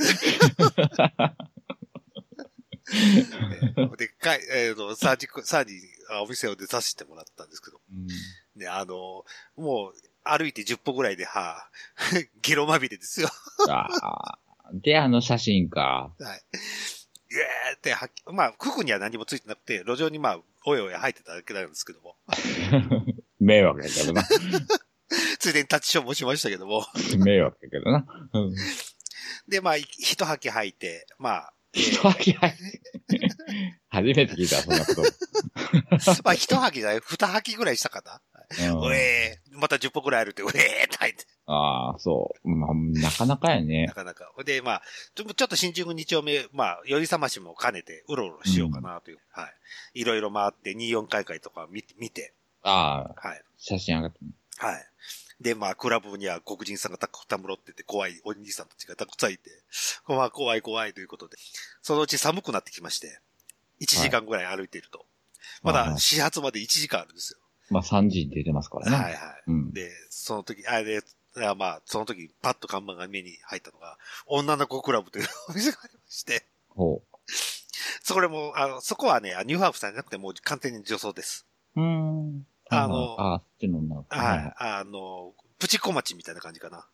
[3.97, 8.07] で、かい、えっ、と、3時、3時、あお店を出させてもらったんですけど、うん
[8.59, 9.25] ね、あの、
[9.55, 11.69] もう、歩いて10歩ぐらいで、はあ、
[12.41, 13.29] ゲロまみれですよ。
[13.69, 16.13] あーで、あの写真か。
[16.19, 16.41] はい。
[17.29, 22.15] イエーって、はっまあ、服には何もついてなくて、路上にまあ、おやおや入ってただけなんですけども、
[23.39, 24.23] 迷惑やけどな。
[25.39, 26.85] ついでに立ちションもしましたけども、
[27.17, 28.05] 迷惑やけどな。
[28.33, 28.55] うん。
[29.47, 32.57] で、まあ、一吐き吐いて、まあ、え一ー吐きはい。
[33.89, 35.03] 初めて聞いた、そんなこと。
[36.23, 38.21] まあ、一吐きじゃない、二吐きぐらいしたかな。
[38.71, 40.51] うんうえー、また10歩ぐらい歩いて、うえー
[40.85, 42.49] って入って、ああ、そう。
[42.49, 43.93] まあ、なかなかやねな。
[43.93, 44.31] かなか。
[44.45, 44.81] で、まあ、
[45.15, 49.47] ちょっと新宿二丁目、まあ、よりさましも兼ねて、うろうろしようかなという、は
[49.93, 50.01] い。
[50.01, 53.41] いろいろ回って、24回会とか見て、見て、ああ、はい。
[53.57, 54.19] 写真上がって
[54.57, 54.85] はい。
[55.39, 59.51] で、まあ、クラブには黒人さんがたくたむろってて、怖いお兄さんたちがたくさんいて、
[60.07, 61.37] まあ、怖い怖いということで、
[61.81, 63.19] そのうち寒くなってきまして、
[63.79, 65.05] 1時間ぐらい歩いていると。
[65.61, 67.39] まだはいはい始発まで1時間あるんですよ。
[67.69, 68.95] まあ、3時に出てますからね。
[68.95, 69.43] はいはい。
[69.47, 69.73] うん。
[69.73, 71.03] で、その時、あれで、
[71.45, 77.01] あまあ、その時、パッと看板が目に入ったのが、女の子クラブというお店がありまして、ほ
[78.03, 81.45] それも、あの、そこはね、ニューハーフさんじゃなくて、もう完全に女装です。
[81.75, 81.81] う。
[81.81, 82.45] ん。
[82.69, 84.03] あのああ、そっちのな。
[84.09, 84.53] はい。。
[84.57, 86.85] あの、プチ小町みたいな感じかな。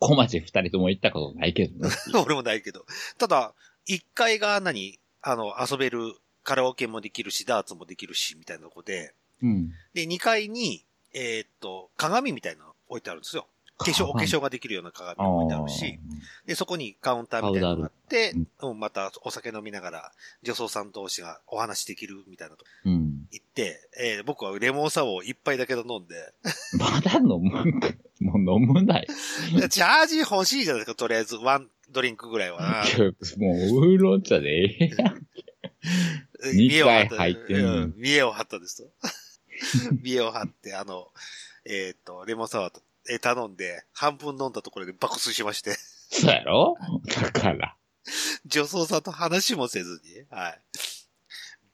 [0.00, 1.94] 小町二人とも行ったことないけどね。
[2.24, 2.84] 俺もないけど。
[3.18, 3.54] ただ、
[3.88, 9.70] 1階が何あの、遊べる、カラオケもできるし、ダーツもできるし、みたいなとこで、うん。
[9.94, 13.46] で、2階に、えーっと、鏡みたいなの置いてあるんですよ。
[13.78, 16.00] 化粧、お化粧ができるような鏡も置いてあるし、
[16.46, 23.26] で、そこにカウンターみたいなのがあって、うん、またお酒飲みながら、女装さん同士がお話できるみたいなとうん。
[23.30, 26.16] 言って、えー僕はレモンサワーを一杯だけど飲んで、
[26.76, 27.90] まだ飲むんか。
[28.20, 29.06] もう飲むない。
[29.70, 32.84] チャージ欲しいじゃないですか、とりあえず、ワンドリンクぐらいはな。
[33.38, 35.26] もう、ウーロン茶でええやん。
[36.52, 37.16] 二見栄を張った
[37.96, 38.90] 見栄を張ったですと。
[40.02, 41.12] 見栄を張って、あの、
[41.64, 45.76] えっ、と、レモンサワーと、えー頼んで、半分飲んだところで爆睡しまして、
[46.10, 46.76] そうやろ？
[47.22, 47.76] だから。
[48.46, 50.60] 女装さんと話もせずに、はい。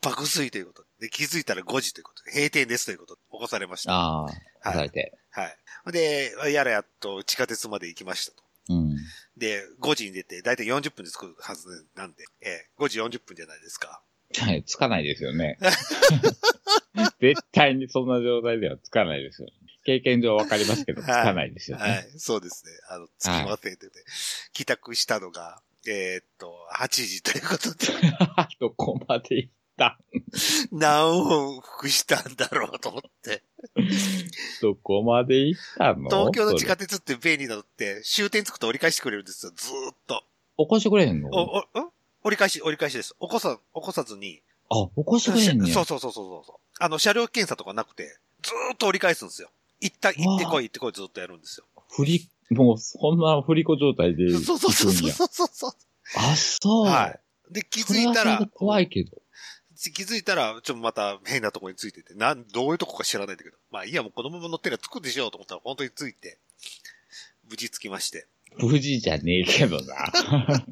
[0.00, 3.92] 爆睡ということで、気づいたら5時ということで、閉店ですということで、起こされました。
[3.92, 5.16] ああ、はいされて。
[5.30, 5.56] はい。
[5.92, 8.42] で、やらやっと地下鉄まで行きましたと。
[8.70, 8.96] うん。
[9.36, 14.02] で、5時に出て、だいたい40分で着くはずなんで、えー5時40分じゃないですか。
[14.40, 15.58] はい、つかないですよね。
[17.20, 19.48] 絶対にそんな状態ではつかないですよ。
[19.84, 21.82] 経験上わかりますけど、つかないですよね。
[21.82, 22.72] はい、そうですね。
[22.88, 23.92] あの、着きませんって、ね
[24.52, 27.86] 帰宅したのが、えーっと、8時ということで、
[28.60, 29.98] どこまで行った？
[30.72, 33.42] 何往復したんだろうと思って。
[34.62, 36.08] どこまで行ったの？
[36.08, 40.22] 東京の地下鉄って便利なのって、終点着くと折り返してくれるんですよ、ずーっと。
[40.56, 41.28] 起こしてくれへんの？
[41.30, 41.90] お、お、ん？
[42.24, 43.14] 折り返し、折り返しです。
[43.20, 44.40] 起こさ、起こさずに。
[44.70, 45.66] あ、起こしてくん。
[45.66, 46.56] そうそうそうそうそう。
[46.80, 49.50] あの、車両検査とかなくて、ずーっと折り返すんですよ。
[49.80, 51.66] 行った、行ってこい、行ってこい、ずっとやるんですよ。
[51.90, 55.10] 振り、もう、そんな振り子状態で行そうそうそうそう。
[55.10, 55.72] そうそう。
[56.16, 56.86] あ、そう。
[56.86, 57.14] は
[57.50, 57.52] い。
[57.52, 59.10] で、気づいたら怖いけど。
[59.92, 63.56] 気づいたら、ちょっとまた変なところについてて、なん、どういうとこか知らないんだけど。
[63.70, 66.38] まあいいや、もうこのまま乗ってりゃ着くでしょうと思ったら、本当に着いて、
[67.50, 68.26] 無事着きまして。
[68.58, 70.64] 無事じゃねえけどな。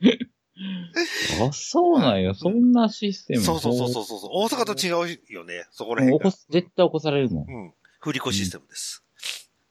[1.48, 2.34] あ、そうなんや。
[2.34, 3.42] そんなシステム。
[3.42, 4.30] そうそうそうそうそう。
[4.32, 6.30] 大阪と違うよね、そこら辺が。
[6.30, 7.48] 絶対起こされるもん。
[7.48, 7.74] うん。
[8.00, 9.02] 振り子システムです。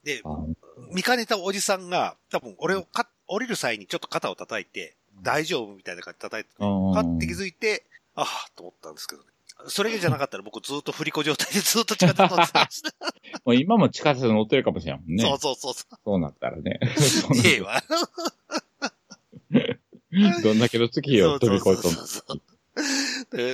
[0.03, 0.37] で、あ
[0.93, 7.83] 見かねたおじさんが、多分俺をか、降りる際にちょっと肩を叩いて、大丈夫みたいな感じで叩いて、うんパッて気づいて、
[8.15, 9.27] ああ、と思ったんですけどね。
[9.67, 12.91] それじゃなかったら僕ずっと振り子状態で ずっと近く乗ってました。
[13.43, 15.23] もう今も地下鉄乗ってるかもしれんもんね。
[15.23, 16.79] そうそうそうそそうなったらね。
[17.31, 17.37] う。
[17.37, 17.83] いえわ。
[20.43, 21.89] どんだけの月を飛び越えと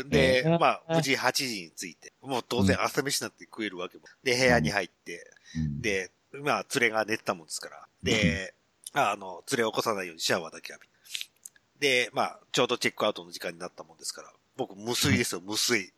[0.06, 4.04] んで、まあ、無事8時に着いて、もう当然朝飯なんて食えるわけも。
[4.24, 7.88] で、部屋に入って、うんで、まあ、連れが寝てたもんですから。
[8.02, 8.54] で、
[8.94, 10.94] あの、連れを起こさないようにシャワーだけ浴びて。
[12.06, 15.94] で、まあ、ちょうどチェックアウトの時間になったもんですから、僕、無水ですよ、 無水。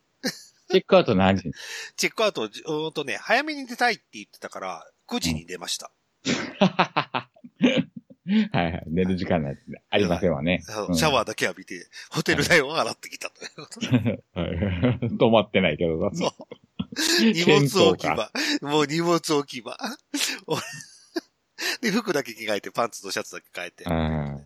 [0.70, 1.52] チェックアウト何時
[1.96, 5.92] チェックアウト、うーんとね、早めに出たいって言ってたから、9時に出ました。
[8.52, 8.84] はいはい。
[8.88, 10.62] 寝る時間なんてありませんわね。
[10.66, 14.24] シャワーだけ浴びて、ホテル代を払ってきたということで。
[14.34, 16.12] は い止まってないけどな。
[16.16, 16.32] そう
[17.22, 18.32] 荷物置き場。
[18.62, 19.78] もう荷物置き場。
[20.48, 20.62] 俺
[21.82, 23.84] で、服だけ着替えて、パンツとシャツだけ変えて。
[23.86, 24.46] うん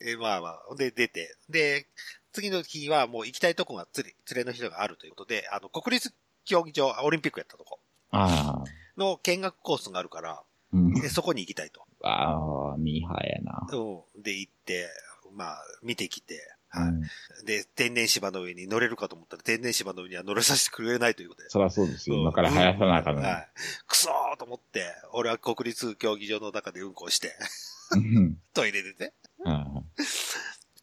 [0.00, 1.36] えまあまあ、で、出て。
[1.48, 1.88] で、
[2.32, 6.14] 次の日はもう行きたいとこが連れ、連れの人があるということで、あの、国立
[6.44, 8.64] 競技場、オリンピックやったとこああ。
[8.96, 10.94] の見学コースがあるから、うん。
[10.94, 11.84] で、そこに行きたいと。
[12.02, 13.66] ああ、ミーハーやな。
[13.72, 14.22] うん。
[14.22, 14.88] で、行って、
[15.34, 16.88] まあ、見てきて、はい。
[16.88, 17.02] うん
[17.46, 21.48] で、天然芝の上に乗れるかと思ったら、天然芝の上には乗れさせてくれないということで。
[21.50, 22.16] そりゃそうですよ。
[22.16, 23.48] うん今から生やさなあかんのにはい。
[23.86, 27.32] くそーと思って、俺は国立競技場の中でうんこをして、
[27.92, 29.12] うんトイレでね。
[29.44, 29.84] うん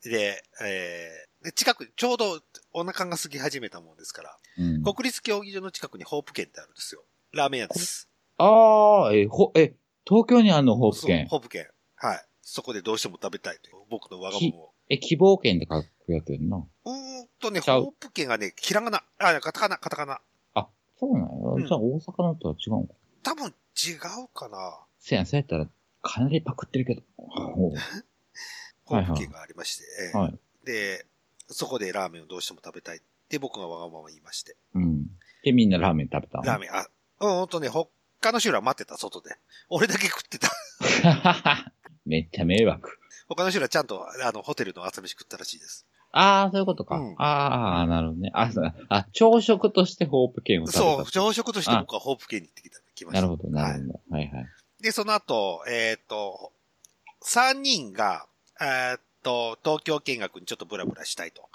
[0.04, 2.42] で、えーで近く、ちょうど
[2.74, 7.04] お腹が空き始めたもんですから、うん国立競技場の近くにホープ券ってあるんですよ。
[7.34, 8.10] ラーメン屋です。
[8.38, 9.76] ああ、え、ほ、え、
[10.08, 11.28] 東京にあんのホープ券。
[11.28, 11.68] ホープ券。
[11.96, 12.26] はい。
[12.42, 14.74] そこでどうしても食べたいという、僕のわがままを。
[14.90, 16.58] え、希望券って書くやつやんな。
[16.58, 20.20] うーんとね、ホープ券がね、ひらがな、あ、カタカナ、カタカナ。
[20.98, 21.28] そうなんや。
[21.56, 22.94] うんじゃあ大阪のとは違うんか？
[23.22, 23.52] 多分違
[23.96, 24.80] うかな。
[24.98, 25.68] せやん、そうやったら、
[26.02, 27.02] かなりパクってるけど。
[27.18, 30.40] ホープ券がありまして、ええはい。
[30.66, 31.06] で、
[31.48, 34.56] そこでラーメンをどうしても食べたいって僕がわがまま言いまして。
[34.74, 35.08] うん。
[35.44, 36.44] で、みんなラーメン食べたの？
[36.46, 36.88] ラーメン、あ、
[37.20, 37.68] うん、ほんとね、
[38.22, 39.36] 他の人ら待ってた、外で。
[39.70, 40.50] 俺だけ食ってた。
[42.06, 42.98] めっちゃ迷惑。
[43.28, 45.86] 他の人らちゃんと、あの、ホテルの朝飯食ったらしいです。
[46.12, 46.98] ああ、そういうことか。
[46.98, 48.32] うんああ、なるほどね。
[48.34, 50.80] あ、朝食としてホープ券を食べた。
[50.80, 53.22] そう、朝食として僕はホープ券に行ってきた、来ました。
[53.22, 54.16] なるほど、なはいるほど。
[54.16, 54.48] はいはい。
[54.82, 56.54] で、その後、えっ、と、
[57.24, 58.28] 3人が、
[58.62, 61.50] えっ、と、東京見学にちょっとブラブラしたいと。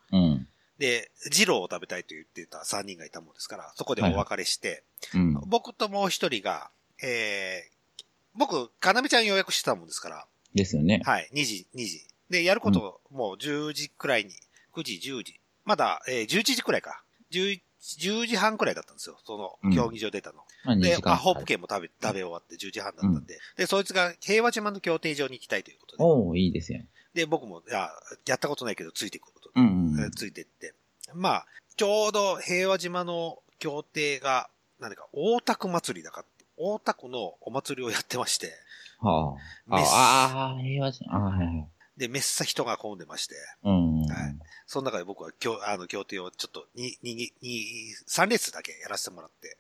[0.81, 0.87] うん。
[0.87, 4.83] で、二郎を食べたいと言ってた3人がいたもんですから、そこでお別れして、
[5.15, 5.35] うん。
[5.47, 6.71] 僕ともう一人が、
[7.03, 8.03] えー、
[8.35, 11.03] 僕、かなめちゃん予約してたもんですから、ですよね。
[11.05, 12.07] はい、2時、2時。
[12.29, 14.33] で、やること、もう10時くらいに、
[14.75, 15.41] 9時、10時。
[15.65, 17.03] まだ、えー、11時くらいか。
[17.31, 19.19] 11 10時半くらいだったんですよ。
[19.25, 20.45] そのうん、競技場出たの。
[20.65, 20.99] まあ、2で。
[21.03, 26.81] まあ、ホープ券も食べ、食べ終わって10時半だったんで、で、そいつが平和島の競艇場に行きたいということで、おおいいですよ。
[27.15, 27.91] で、僕も、いや、
[28.27, 30.05] やったことないけど、ついていくことで、うんうん。
[30.07, 30.75] えついてって。
[31.15, 31.47] まあ、
[31.77, 34.49] ちょうど平和島の協定が、
[34.79, 38.53] 何か、大田区祭りだかって、大田区のお祭りをやってまして、
[39.01, 39.37] は
[39.71, 39.77] あ。
[39.77, 41.15] ああ、平和じゃん。
[41.15, 41.69] あはいはい。
[41.97, 43.35] で、めっさ人が混んでまして、
[43.65, 44.01] うん。
[44.07, 44.37] はい
[44.67, 47.65] その中で僕は、きょあの、協定をちょっと、に、に、に、に、
[48.09, 49.59] 3レースだけやらせてもらって。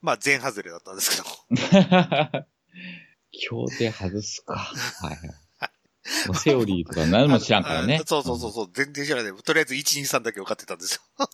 [0.00, 1.24] まあ、全外れだったんですけど、
[3.32, 4.54] 協定外すか。
[4.54, 5.43] はい
[6.34, 8.06] セオリーとか何も知らんからねあ。
[8.06, 9.32] そうそうそうそう、全然知らない。
[9.32, 11.26] とりあえず1、2、3だけ分かってたんですよ。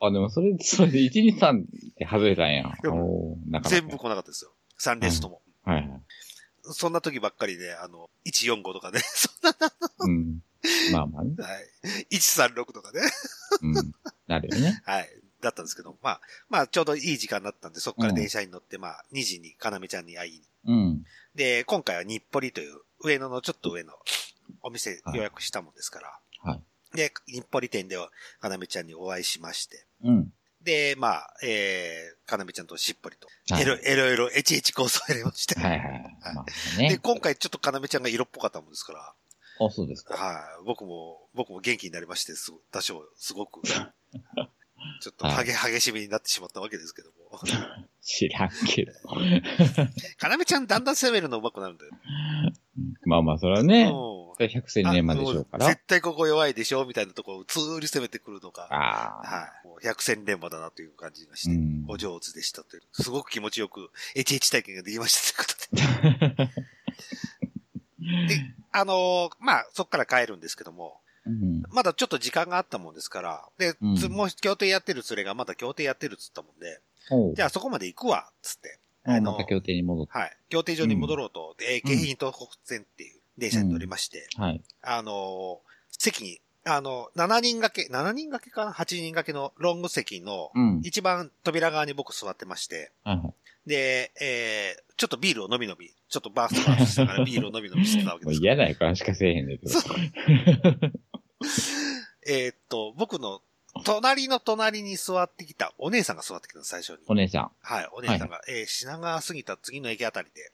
[0.00, 1.64] あ、でもそれ、それで1、2、3っ
[1.96, 2.72] て外れたんや。
[3.64, 4.52] 全部来なかったですよ。
[4.80, 5.40] 3レースとも。
[5.64, 6.00] はいはい。
[6.62, 9.28] そんな時ばっかりで、あの、145とかね、そ
[10.08, 10.42] んうん。
[10.92, 11.34] まあまあね。
[11.36, 11.66] な、はい。
[12.10, 13.00] 136とかね、
[13.62, 13.74] うん。
[14.26, 14.82] なるよね。
[14.86, 15.08] はい。
[15.40, 20.42] だったんですけど、まあ、まあ、ちょうどいい時間だったんで、そこから電車に乗って、まあ、2時に、かなめちゃんに会いに。
[20.66, 21.04] うん。
[21.34, 23.92] で、今回は日暮里という、上野のちょっと上の
[24.62, 26.18] お店予約したもんですから。
[26.50, 26.96] はい。
[26.96, 29.84] で、日暮里店では、かなめちゃんにお会いしまして。
[30.02, 30.32] うん。
[30.62, 35.58] で、まあ、えー、かなめちゃんとしっぽりと、はいいろいろいろエチエチ構想をやりまして。
[35.60, 36.34] はいはいはい。
[36.34, 36.44] まあ
[36.78, 36.98] で、ね。
[36.98, 39.12] 今回ちょっとかなめちゃんが色っぽかったもんですから、
[39.60, 40.14] あ、そうですか。
[40.14, 47.40] はい、僕も、僕も元気になりまして、すご多少、すごく、 ちょっとは激、激しめになってしまったわけですけども。
[48.02, 48.92] 知らんけど。
[50.18, 51.92] かなめちゃんだんだん攻めるの上手くなるんだよ。
[53.06, 55.66] まあまあ、それはね、うんそれ百戦錬磨でしょうから。
[55.66, 58.64] 絶対ここ弱いでしょみたいなところをつーり攻めてくるのが。
[58.64, 59.66] はい。
[59.68, 62.82] もう百戦錬磨だなという感じがして、うんお上手でしたという。
[62.92, 66.46] すごく気持ちよく、エチエチ体験ができましたということで。
[68.28, 71.62] で、あのーまあ、そっから帰るんですけども、うん。
[71.70, 76.80] まだちょっと時間があったもんですから、で、うんつもう協定やってる連れがまだ協定やってるっつったもんで、
[77.36, 78.80] じゃあそこまで行くわ、つって。
[79.04, 80.12] あまた協定に戻って。
[80.12, 80.36] はい。
[80.48, 84.62] 協定場に戻ろうと、で、京浜東北線っていう電車に乗りまして、はい。
[84.82, 90.80] あのー席に、あの、7人掛け、7人掛けかな ?8 人掛けのロング席の、うん。
[90.82, 93.34] 一番扉側に僕座ってまして、はいはい。
[93.66, 98.42] で、えー、ちょっとビールを飲み飲み、ちょっとバーストバーストしながらビールを飲み飲みしてたわけもうです。
[98.42, 99.72] 嫌な予感しかせえへんねんけど。
[102.26, 103.40] えーっと、僕の
[103.84, 106.98] 隣の隣に座ってきたお姉さんが座ってきたの、最初に。
[107.06, 107.50] お姉さん。
[107.60, 110.52] はい、お姉さんが、えー品川過ぎた次の駅あたりで、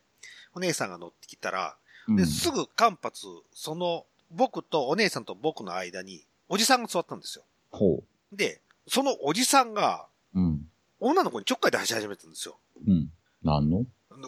[0.55, 1.77] お姉さんが乗ってきたら、
[2.09, 3.15] うんで、すぐ間髪、
[3.53, 7.45] その、僕とお姉さんと僕の間に、おじさんが座ったんですよ。
[7.71, 8.03] ほ
[8.33, 10.41] で、そのおじさんが、う。
[10.41, 10.67] うん。
[10.99, 12.57] 女の子にちょっかいで走り始めたんですよ。
[12.87, 13.11] うん。
[13.43, 13.85] 何の？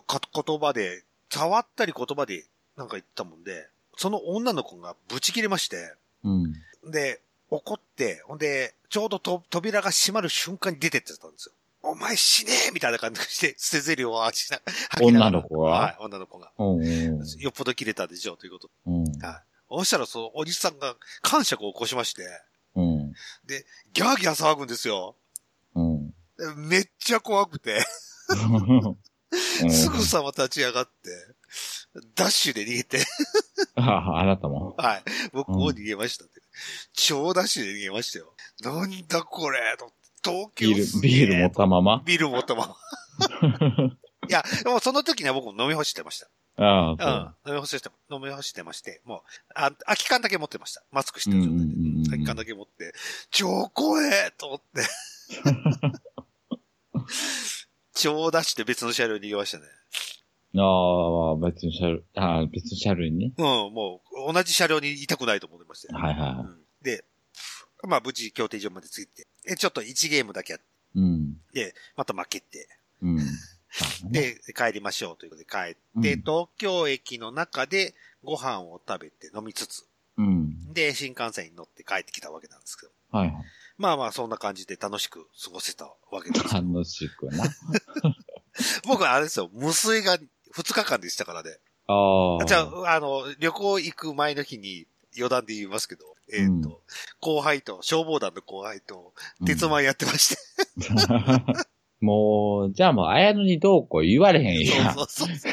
[0.07, 2.45] か言葉で、触ったり言葉で
[2.77, 6.53] なんか言ったもんで、その女の子がブチ切れまして、うん。
[6.91, 7.21] で、
[7.55, 11.55] 怒って、ほんで、ちょうどと扉が閉まる瞬間に出てってたんですよ。
[11.83, 14.61] お前死ねえみたいな感じで、捨て台詞を吐きな
[15.01, 15.71] 女の子が？
[15.71, 16.53] はい、女の子が。
[16.57, 18.71] よっぽど切れたでしょうということ。
[18.87, 19.03] うん。
[19.03, 19.13] はい。
[19.69, 22.23] そしたら、そのおじさんが感触を起こしまして、
[22.75, 23.13] うん。
[23.93, 25.17] ギャーギャー騒ぐんですよ。
[25.75, 26.09] うん。
[26.09, 26.15] で
[26.57, 27.85] めっちゃ怖くて、
[28.31, 28.35] う
[28.87, 28.97] ん
[29.71, 30.93] すぐさま立ち上がって、
[32.15, 33.05] ダッシュで逃げて、
[33.77, 34.75] ああ、あなたも。
[34.79, 35.03] はい。
[35.33, 36.41] 僕もう逃げましたって。
[36.95, 38.35] 超ダッシュで逃げましたよ。
[38.61, 39.93] なんだこれと。
[40.25, 42.03] 東京ビール、ビール持ったまま？
[42.07, 42.77] ビール持ったまま。
[44.29, 46.29] いや、でもその時には僕も飲み干してました。
[46.59, 47.51] ああ、うん。
[47.51, 49.21] 飲み干して、飲み干してまして、もう、
[49.55, 50.83] あ、空き缶だけ持ってました。
[50.93, 51.65] マスクしてる状態で。
[51.65, 52.95] うんうんうんうん空き缶だけ持って、
[53.31, 54.87] 超怖えと思って。
[57.95, 59.65] 超ダッシュで別の車両に逃げましたね。
[60.57, 63.19] ああ、別の車両、ああ、別の車両に？
[63.19, 63.33] ね。
[63.39, 65.99] うん、もう、同じ車両にいたくないと思ってましたよ。
[65.99, 67.05] はいはうんで、
[67.85, 70.99] まあ無事協定所まで着いて、え、ちょっと1ゲームだけやっい。
[70.99, 71.37] うん。
[71.55, 72.69] て、また負けて、
[73.01, 73.19] うん。
[74.11, 75.57] で、帰りましょうということで帰
[76.01, 79.87] って、うん東京駅の中でご飯を食べて飲みつつ、
[80.19, 80.73] うん。
[80.73, 82.93] で、新幹線に乗って帰ってきたわけなんですけど。
[83.11, 83.45] はいはい。
[83.79, 86.55] まあまあ、そんな感じで楽しく過ごせたわけです。
[86.55, 87.45] 楽しくな。
[88.85, 90.19] 僕はあれですよ、無水が
[90.55, 91.59] 2日間でしたからね。
[91.87, 92.45] ああ。
[92.45, 94.87] じゃあ、あの、旅行行く前の日に
[95.17, 96.77] 余談で言いますけど、えっ、と、うん
[97.21, 99.13] 後輩と、消防団の後輩と、
[99.47, 100.43] 鉄マンやってまして。
[102.01, 104.95] もう、じゃあもう、綾野にどうこう言われへんやん。
[104.95, 105.53] そうそうそう。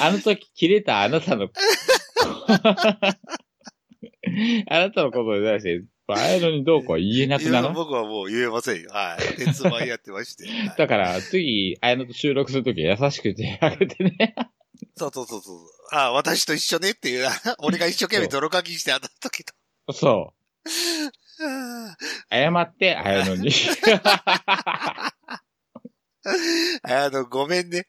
[0.00, 1.48] あの時切れたあなたの、
[4.68, 7.68] あなたのことに対して、綾野にどうこう言えなくないる？
[7.68, 8.90] や僕はもう言えませんよ。
[8.92, 9.36] はい。
[9.36, 10.44] 鉄マンやってまして。
[10.48, 14.34] は いだから、次、綾野と収録するときは優しくてあげてね。
[14.96, 15.58] そうそうそうそう。
[15.92, 17.28] あ私と一緒ねっていう、
[17.60, 19.54] 俺が一生懸命泥かきしてあった時と。
[19.92, 20.32] そ
[22.30, 23.50] 謝って、あやのに。
[26.82, 27.86] あの、ごめんね。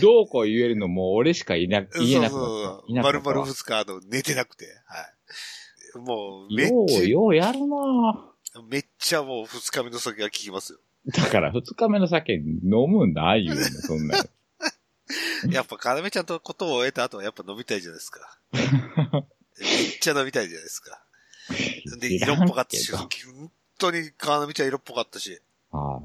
[0.00, 2.92] どうこう言えるのも俺しかいな、言えなくなそうった。
[2.92, 4.66] いなか丸ったわ々二日、あの、寝てなくて。
[4.86, 5.02] は
[5.96, 5.98] い。
[5.98, 10.78] もう、めっよう、ちようやるなゃ、めっちゃもう二日目の酒が効きますよ。
[11.06, 14.16] だから二日目の酒飲むんないよね、そんな。
[15.50, 18.38] やっぱ、かなめちゃんとことを終えた後はやっぱ飲みたいじゃないですか。
[18.52, 21.02] めっちゃ飲みたいじゃないですか。
[22.00, 23.08] で、色っぽかったし、本
[23.78, 25.40] 当にかなめちゃん色っぽかったし。
[25.70, 26.02] は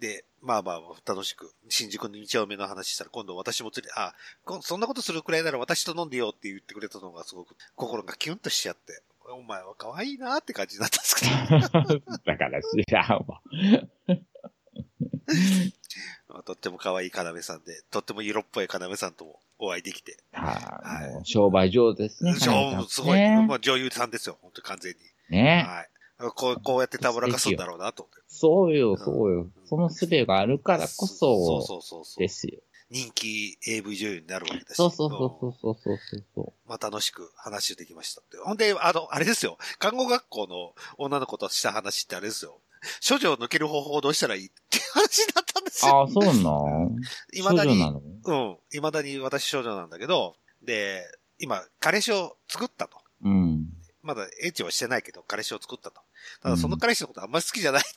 [0.00, 4.12] で、まあまあ、楽しく、新宿の2丁目の話したら、今度私もつれ、あ、
[4.44, 11.30] こそんなことするくらいなら私と飲んでよって言ってくれたのがすごく心がキュンとしちゃって、お前は可愛いなって感じになったんですけど、
[11.96, 12.02] い。
[12.26, 13.40] だから知らんわ。
[16.28, 21.12] まあとっても可愛いかなめさんで、とっても色っぽいかなめさんともお会いできて、はい。
[21.12, 22.34] もう商売上手ですね。
[22.34, 24.98] しょうすごい、ねまあ女優さんですよ、本当に完全に。
[25.30, 25.64] ね。
[25.68, 25.91] はい。
[26.30, 28.22] こう、こうやってたぶらかすんだろうなと思って。
[28.28, 29.46] そうよ、そうよ。
[29.64, 32.20] その術があるからこそうそ、そうそうそう。
[32.20, 32.60] ですよ。
[32.90, 34.76] 人気 AV 女優になるわけだし。
[34.76, 38.22] そうそうそうそうそうそうそまあ楽しく話できました。
[38.44, 39.56] ほんで、あの、あれですよ。
[39.78, 42.60] 看護学校の女の子とした話ってあれですよ。
[43.08, 45.88] 処女を抜ける方法をどうしたらいいって話だったんですう。
[45.88, 46.00] よ。
[46.00, 46.32] ああ、そうな
[46.84, 46.96] ん？
[47.32, 48.00] 未だに、少女なの？
[48.24, 48.58] うん。
[48.70, 51.02] 未だに私少女なんだけど、で、
[51.38, 52.98] 今、彼氏を作ったと。
[53.24, 53.68] うん。
[54.02, 56.00] まだエッチはしてないけど、彼氏を作ったと。
[56.42, 57.90] ただその彼氏のことあんまり好きじゃないって。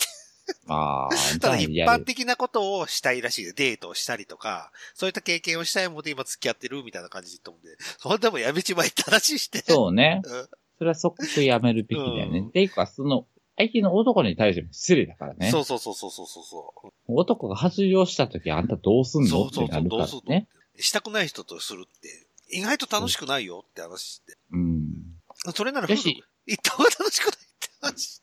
[0.68, 3.54] あ あ、ただ一般的なことをしたいらしい。
[3.54, 9.64] デートをしたりとか、そういった経験をしたいもので今付き合ってるみたいな感じで言ったもんで、そんでもやめちまいって話して。
[9.68, 10.22] そうね。
[10.26, 12.40] うんそれは即やめるべきだよね。
[12.40, 15.50] うんっていうか、その、相手の男に対しても失礼だからね。
[15.50, 16.92] そうそうそうそうそうそう。
[17.08, 19.30] 男が発情した時あんたどうすんの？
[19.30, 20.50] そうそうそう、ってなるからどうするのね。
[20.78, 24.38] したくない人とするって、意外と楽しくないよって話して。
[24.52, 25.16] うん。
[25.56, 27.38] それなら夫婦だし、行った方が楽しくない
[27.78, 28.22] って話。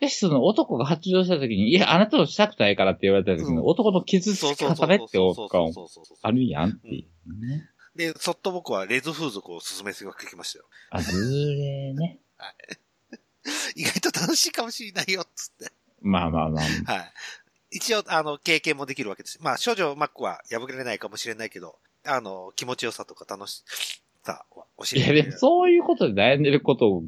[0.00, 5.58] で、その男が発情した時に、いや、あなたとしたくないからって言われた時の、うん男の傷つき方ねっておっか
[6.22, 7.68] あるやんっていうね。
[7.96, 10.66] で、そっと僕はレズ風俗を勧めてきましたよ。
[10.90, 12.20] あ、ずーれーね。
[13.74, 15.72] 意外と楽しいかもしれないよ、つって。
[16.00, 16.92] まあまあまあ。
[16.92, 17.12] はい。
[17.70, 19.38] 一応、あの、経験もできるわけです。
[19.42, 23.64] まあ、少女マックは破れないかもしれないけど、あの、気持ちよさとか楽し
[24.22, 25.28] さは教えいや、てくれる。
[25.30, 27.02] でもそういうことで悩んでること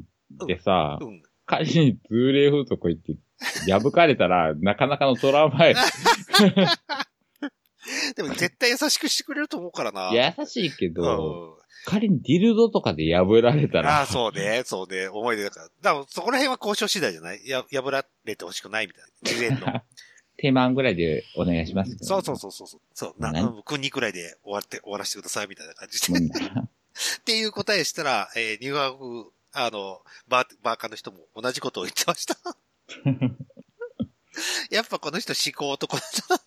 [0.47, 1.21] でさ、うん。
[1.45, 3.15] 仮に通例風俗行って、
[3.71, 5.75] 破かれたら、 なかなかのトラウマや。
[8.15, 10.11] でも絶対優しくしてくれると思うからな。
[10.13, 11.61] 優しいけうど、ん。
[11.85, 15.65] 仮にディルドとかで破られたら、ああ、そうね、そうね、思い出だから。
[15.81, 17.41] だからそこら辺は交渉次第じゃない？
[17.47, 19.09] や、破られてほしくないみたいな。
[19.31, 19.81] 事前の。
[20.37, 21.95] 手満ぐらいでお願いします。
[22.01, 22.81] そうそうそうそうそう。
[22.93, 26.19] そう、な、国くらいで終わって、終わらせてくださいみたいな感じで。
[26.19, 26.21] っ
[26.55, 26.69] な
[27.25, 32.35] ていう答えしたら、えー、入学、あの、バー、バーカーの人も同じことを言ってました。
[34.71, 36.45] やっぱこの人思考男だなと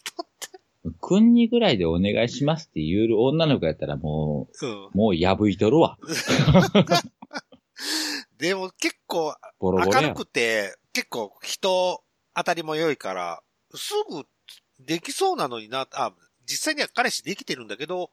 [1.00, 4.52] 君にぐらいでお願いしますって言える女の子やったらも思って。
[4.66, 5.96] う、もう破いとるわ。
[6.00, 6.16] うん。
[8.38, 10.14] でも結構ボロボロや明る。
[10.14, 12.02] くて、結構人
[12.34, 13.42] 当たりも良いから、
[13.74, 14.24] すぐ
[14.80, 16.12] できそうなのにな、あ、
[16.46, 18.10] 実際には彼氏できてるんだけど、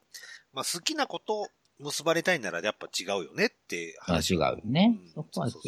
[0.54, 1.48] まあ好きなこと
[1.82, 4.54] 結ばれたいならやっぱ違うよねって話が。
[4.54, 5.12] うねうん。
[5.14, 5.60] そこは違そ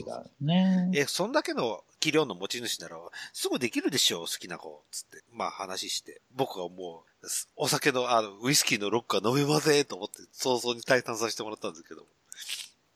[0.42, 0.92] うね。
[0.94, 2.98] え、そんだけの器量の持ち主なら、
[3.34, 4.84] すぐできるでしょう、好きな子。
[4.92, 5.24] つって。
[5.34, 6.22] まあ話して。
[6.36, 12.02] 僕はもう、すお酒の、あの、ウイスキーのロックは飲めませんと思って、早々に退散させてもらったんですけど。
[12.02, 12.06] っ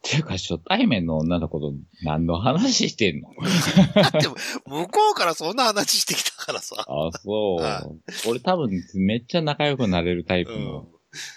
[0.10, 3.30] ていうか、初対面の女の子と何の話してんの？
[4.22, 6.76] でも、向こうからそんな話してきたからさ。
[6.88, 8.00] あ、そはう。
[8.30, 10.88] 俺多分めっちゃ仲良くなれるタイプうんの。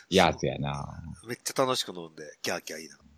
[0.09, 1.03] やつやな。
[1.26, 3.09] めっちゃ楽しく飲んで、キャーキャー言いながら。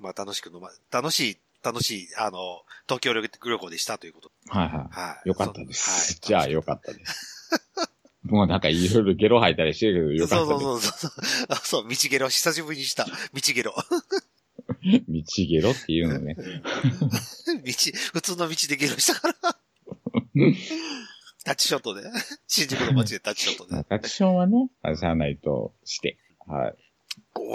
[0.00, 3.28] まあ楽しく飲ま、楽しい、楽しい、あの、東京旅
[3.58, 4.30] 行でしたということ。
[4.48, 5.22] はいははい。
[5.26, 5.28] い。
[5.28, 5.90] よかったです。
[5.90, 6.20] はい。
[6.20, 7.50] じゃあよかったです。
[8.24, 10.90] もうなんかいろいろゲロ吐いたりしてるけどよかったそうです。
[10.90, 11.46] そうそうそう。
[11.48, 13.04] あ、そう、道ゲロ、久しぶりにした。
[13.04, 13.12] 道
[13.54, 13.74] ゲロ。
[15.08, 16.36] 道ゲロっていうのね。
[16.38, 16.42] 道、
[18.12, 19.56] 普通の道でゲロしたから。
[21.44, 22.02] タッチショットで。
[22.46, 23.84] 新宿の街でタッチショットで。
[23.88, 26.18] アクションはね、あしゃあないとして。
[26.46, 26.76] はい。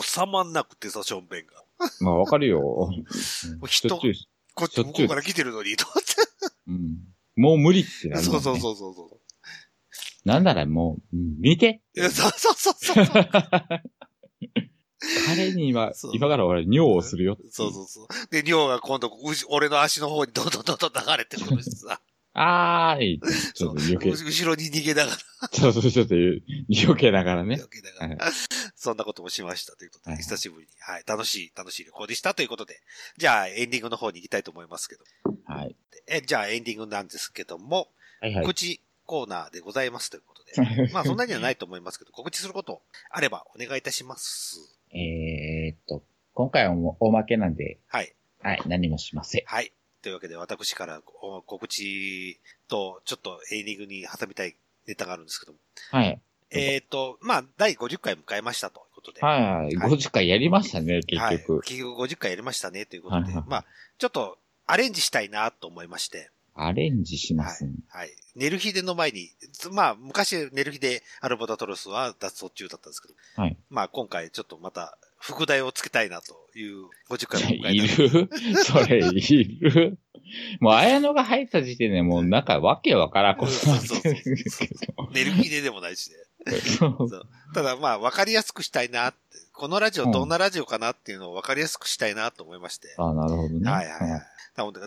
[0.01, 1.63] 収まんなくてさ、ションベンが。
[2.01, 2.89] まあわかるよ。
[3.67, 4.13] 人しょっちゅう
[4.53, 6.03] こっち向こうから来てるのに、と思っ
[6.67, 6.97] うん。
[7.35, 8.25] もう無理ってなて。
[8.25, 8.31] る。
[8.31, 9.19] そうそうそうそうそう。
[10.27, 13.29] なんならもう、うん見ていやそうそうそうそう。
[15.27, 18.07] 彼にはそう、今から俺尿をするよっていそうそうそう。
[18.31, 22.01] で、尿が今度、うし俺の足の方にどんどんどんどん流れてくるしさ。
[22.39, 23.19] あーい、
[23.55, 25.17] ちょっと余計、後ろに逃げながら、
[25.49, 27.55] ちょっと、ちょっと余計ながらね。
[27.55, 28.31] 避けながら、
[28.75, 32.79] そんなこともしましたということで、はい久しぶりに、はい、楽しい、楽しい旅行でしたということで、
[33.17, 35.03] じゃあエンディングの方に行きたいと思いますけど、
[35.45, 35.75] はい。
[36.05, 37.89] え、じゃあエンディングなんですけども、
[38.21, 38.53] はいはい告。
[38.53, 44.59] 知コーナーでございますということで、 まあそんなにはないと思いますけど、告知することあればお願いいたします。
[44.91, 48.13] えーっと、今回はおおまけなんで、はい。
[48.41, 49.43] はい、何もしません。
[49.45, 49.73] はい。
[50.07, 52.39] というわけで、私からお告知
[52.69, 54.55] と、ちょっとエンディングに挟みたい
[54.87, 55.59] ネタがあるんですけども。
[55.91, 56.21] はい。
[56.49, 59.19] えっ、と、まあ、第50回迎えましたということで。
[59.21, 59.75] はいはい。
[59.75, 61.39] はい50回やりましたね、結はい。
[61.39, 61.61] 局。
[61.63, 63.23] 結局50回やりましたね、ということで。
[63.23, 63.65] はいはいまあ、
[63.97, 66.31] ちょっとアレンジしたいなと思いまして。
[66.55, 67.73] アレンジしますね。
[67.89, 68.11] はい。
[68.37, 73.13] 寝る日での前に、つまあ、昔寝る日でアルバトロスは脱走中だったんですけど。
[73.35, 73.57] はい。
[73.69, 78.29] まあ、今回ちょっとまた、副題をつけたいなという50回も迎 いる？
[78.63, 79.97] それ、いる？
[80.59, 84.31] もう、綾野が入った時点でもう、なんか、わけわからんことになってる。
[84.33, 85.09] んですけど。
[85.11, 85.31] 寝る。
[85.31, 86.15] 日ででもないしね。
[86.77, 89.17] そうそうただまあ、わかりやすくしたいなって、
[89.53, 92.93] このラジオどんなラジオかなっていうのをわかりやすくしたいなと思いまして。
[92.97, 93.31] あなる。
[93.35, 93.69] ほどね。
[93.69, 94.21] はいはいはい。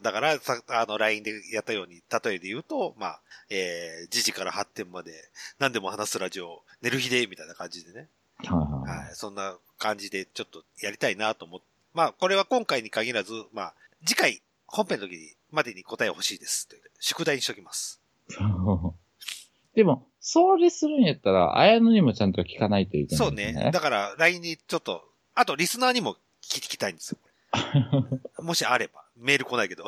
[0.02, 3.20] だから、さあの、LINE でやったように、例えで言うと、まあ、
[3.50, 5.12] えー、時事から発展まで、
[5.58, 6.98] 何でも話すラジオ、寝る。
[6.98, 8.08] 日で、みたいな感じでね。
[8.48, 9.14] はいはいはいはい。
[9.14, 11.66] そんな感じで、ちょっとやりたいなと思って。
[11.92, 13.74] まあ、これは今回に限らず、まあ、
[14.04, 16.68] 次回、本編の時に、までに答え欲しいです。
[17.00, 18.00] 宿題にしときます。
[19.74, 23.70] でも、それするんやったら、綾野にもちゃんと聞かないといけない、そうね。
[23.72, 25.02] だから、LINE にちょっと、
[25.34, 27.18] あと、リスナーにも聞きたいんですよ。
[28.42, 29.04] もしあれば。
[29.16, 29.84] メール来ないけど。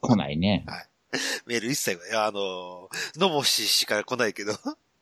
[0.00, 0.64] 来ないね。
[1.46, 4.52] メール一切、いやあの、のぼししか来ないけど。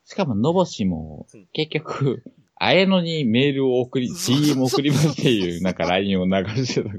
[0.05, 2.23] しかも、のぼしもうん、結局、
[2.61, 6.31] 綾野にメールを送り、DM 送りますっていう、なんか LINE を流
[6.65, 6.89] してた。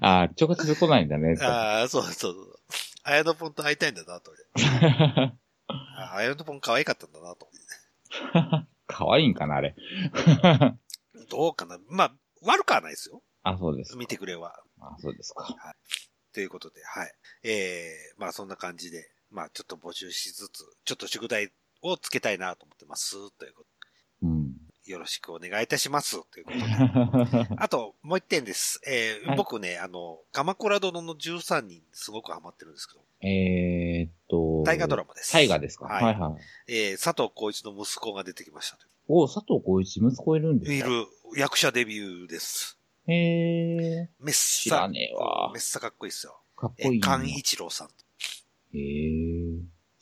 [0.00, 1.38] ああ、直接来ないんだね。
[1.40, 2.58] ああ、そうそうそう。
[3.04, 4.32] あやのぽんと会いたいんだな、と。
[5.68, 7.48] ああやのぽん可愛かったんだな、と。
[8.88, 9.76] 可愛いんかな、あれ。
[11.30, 11.78] どうかな。
[11.88, 13.22] まあ、悪くはないですよ。
[13.44, 13.96] あ、そうです。
[13.96, 14.58] 見てくれは。
[14.80, 15.46] あ、そうですか。
[16.32, 17.12] ということで、はい。
[17.44, 21.52] ええまあそんな感じで、まあちょっと募集しつつ、ちょっと宿題
[21.82, 23.30] をつけたいなと思ってます。
[23.38, 23.68] ということ
[24.86, 26.20] よろしくお願いいたします。
[26.30, 26.58] ということ
[27.38, 27.48] で。
[27.56, 28.80] あと、もう一点です。
[28.86, 34.62] えーはい僕ね、あの、鎌倉殿の13人すごくハマってるんですけど、えーっと。
[34.64, 35.32] 大河ドラマです。
[35.32, 35.86] 大河ですか？
[35.86, 36.42] ははいいはい。
[36.68, 38.86] えー佐藤浩一の息子が出てきましたと。
[39.08, 41.06] お佐藤浩一、息子いるんですかいる
[41.36, 42.78] 役者デビューです。
[43.06, 44.62] へえメッサ。
[44.62, 46.38] 知らねえわメッサかっこいいですよ。
[46.56, 47.18] ー、かっこえー、いいな。
[47.18, 47.88] 菅一郎さん。
[47.88, 47.90] へ
[48.78, 49.33] え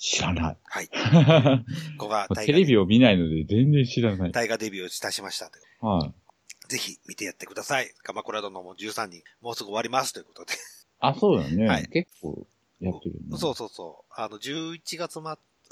[0.05, 0.57] 知らない。
[0.65, 0.89] はい。
[1.97, 4.33] ここが大テレ河ビを見ないので全然知らない。
[4.33, 5.49] 大河デビューをいたしました。
[5.81, 6.69] はい。
[6.69, 7.95] ぜひ見てやってください。
[8.03, 10.55] 鎌倉殿も13人、もうすぐ終わりますということで。
[10.99, 11.67] あ、そうよね。
[11.67, 12.47] はい結構
[12.81, 13.39] やってるよね。
[13.39, 14.13] そうそうそう。
[14.17, 15.23] あの、11月末、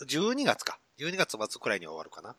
[0.06, 0.78] 12月か。
[0.98, 2.30] 12月末くらいに終わるかな。
[2.30, 2.36] っ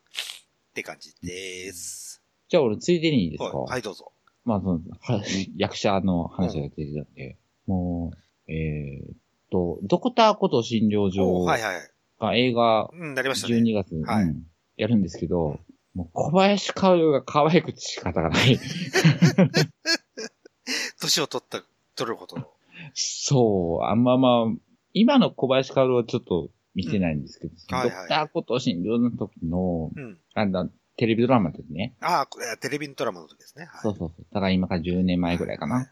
[0.74, 2.22] て感じです。
[2.48, 3.58] じゃあ俺ついでにいいですか？
[3.58, 4.14] はい、はい、どうぞ。
[4.46, 5.22] まあその、は
[5.58, 7.38] 役者の話が出てたんで、
[7.68, 8.14] も
[8.48, 9.18] う、えーっ
[9.52, 11.92] と、ドクターこと診療所おはいはい。
[12.20, 13.56] が映画うん、なりましたね。
[13.56, 14.44] 12月、はいうん
[14.78, 15.60] やるんですけど、
[15.94, 18.58] もう小林薫が可愛くて仕方がない。
[21.00, 21.64] 年を取った、
[21.96, 22.48] 取るほどの。
[22.94, 24.56] そう、あんままあ、
[24.94, 30.18] 今の小林薫はちょっと見てないんですけど、はいはいドクターこと診療の時の、うん。
[30.34, 31.96] あの、テレビドラマの時ね。
[32.02, 33.66] ああ、これテレビドラマの時ですね。
[33.66, 33.82] はい。
[33.82, 34.26] そうそうそう。
[34.32, 35.92] だから今から10年前ぐらいかな。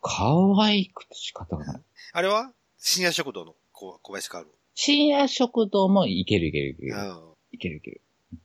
[0.00, 0.24] 可
[0.60, 1.82] 愛くて仕方がない。
[2.12, 4.46] あれは深夜食堂の小小林薫。
[4.74, 6.94] 深夜食堂もいけるいけるいける。
[6.94, 7.34] うん。
[7.50, 8.00] いけるいける。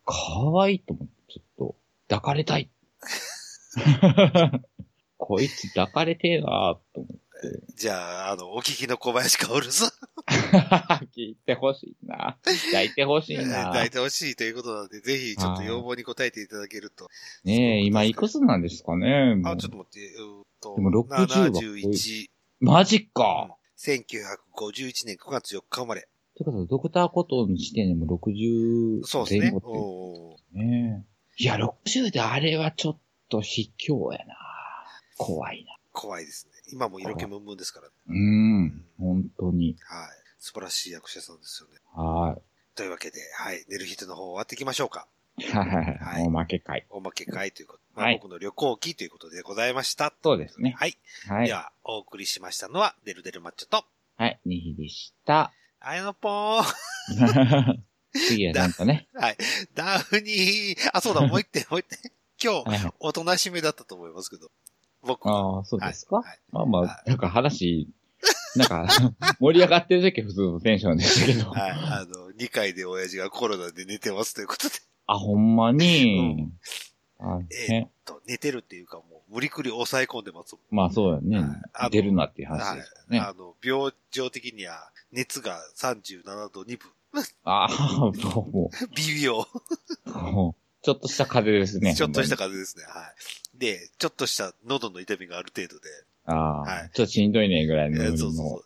[0.05, 0.15] 可
[0.59, 1.75] 愛いと思って、ちょっと、
[2.09, 2.69] 抱かれたい。
[5.17, 6.47] こいつ抱かれてえな
[6.93, 7.23] と思って。
[7.75, 9.89] じゃあ、あの、お聞きの小林薫さん。
[11.15, 12.37] 聞いてほしいな。
[12.43, 13.65] 抱いてほしいな。
[13.69, 17.09] 抱いてほしいということなので、ぜひちょっと要望に応えていただけると。
[17.43, 22.29] ねえ、今いくつなんですかねあ、ちょっと待って、うーんと、でも60は71、
[22.61, 23.57] マジか。
[23.77, 26.01] 1951年9月4日生まれ。
[26.01, 29.59] ってことは、ドクターコトーの時点でも60そうですね
[30.53, 31.05] ね。
[31.37, 32.97] いや、60であれはちょっ
[33.29, 34.35] と卑怯やな。
[35.17, 35.77] 怖いな。
[35.91, 36.53] 怖いですね。
[36.71, 37.93] 今も色気ムンムンですから、ね。
[38.07, 38.85] うん。
[38.99, 39.75] 本当に。
[39.81, 40.07] はい。
[40.39, 41.79] 素晴らしい役者さんですよね。
[41.93, 42.37] は
[42.75, 43.63] というわけで、はい。
[43.69, 45.07] 寝る人の方終わっていきましょうか。
[45.37, 45.43] い。
[45.43, 46.85] はいはいおまけ会。
[46.89, 47.82] おまけ会ということ。
[47.95, 50.13] まあはい僕の旅行記ということでございました。
[50.23, 50.97] そうですねはい。
[51.27, 51.53] はいで。
[51.53, 53.85] は、お送りしましたのは、デルデルマッチョと、
[54.17, 54.39] はい。
[54.45, 55.51] にひでした。
[55.79, 57.83] あやのぽーん。
[58.13, 59.07] 次はなんとね。
[59.13, 59.37] はい。
[59.73, 62.11] ダウニー、あ、そうだ、 もう一点、もう一点。
[62.41, 62.93] 今日。
[62.99, 64.51] おとなしめだったと思いますけど。
[65.01, 65.57] 僕は。
[65.57, 67.89] ああ、そうですか、はいはいまあまあ、なんか話、
[68.55, 68.87] なんか、
[69.39, 71.49] 盛り上がってる時は普通のテンションでしたけど。
[71.49, 71.71] はい。
[71.71, 74.75] あの、2階で親父がコロナで寝てますということで。
[75.07, 76.49] あ、ほんまに。
[76.49, 76.92] あ
[77.67, 80.75] えね、と、寝てるっていうかもう、無理くり抑え込んでますもん。
[80.75, 81.89] まあそうだねはいあの。
[81.89, 82.93] 出るなっていう話はいですよ。
[83.09, 83.19] ね。
[83.19, 86.91] あの、病状的には、熱が37度2分。
[87.43, 89.45] ああ、も微妙。
[90.05, 91.93] う、もうちょっとした風邪ですね。
[91.95, 92.83] ちょっとした風邪ですね。
[92.91, 93.13] は
[93.55, 93.57] い。
[93.57, 95.89] で、ちょっとした喉の痛みがある程度で、
[96.25, 98.63] ああ、はいちょっとしんどいねぐらいのそうそうそ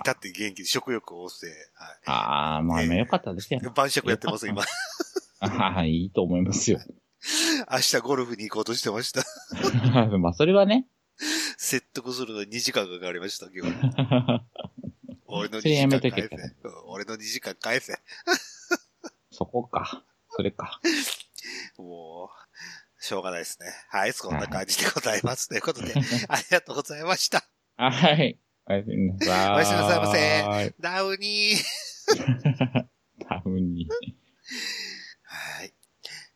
[0.00, 1.48] 至って元気で食欲を旺盛。
[1.74, 3.60] はああ、まあ、ええよかったですよ。
[3.62, 3.66] い。
[3.74, 4.62] 晩酌やってます、今。
[5.40, 6.80] ああ、いいと思いますよ。
[7.70, 9.22] 明日ゴルフに行こうとしてました。
[10.18, 10.86] まあ、それはね。
[11.56, 14.44] 説得するのに2時間かかりました、今日。
[15.26, 16.36] 俺の2それや時間返せ。
[16.64, 17.98] うん俺の2時間返せ。
[19.30, 20.04] そこか。
[20.30, 20.80] それか。
[21.78, 22.30] も
[23.00, 23.66] う、しょうがないですね。
[23.88, 25.48] はい、そんな感じでございます。
[25.48, 25.94] ということで、
[26.28, 27.44] ありがとうございました。
[27.76, 28.38] はい。
[28.66, 29.54] おやすみなさい。
[29.54, 32.86] おやすみなさいませダウニー。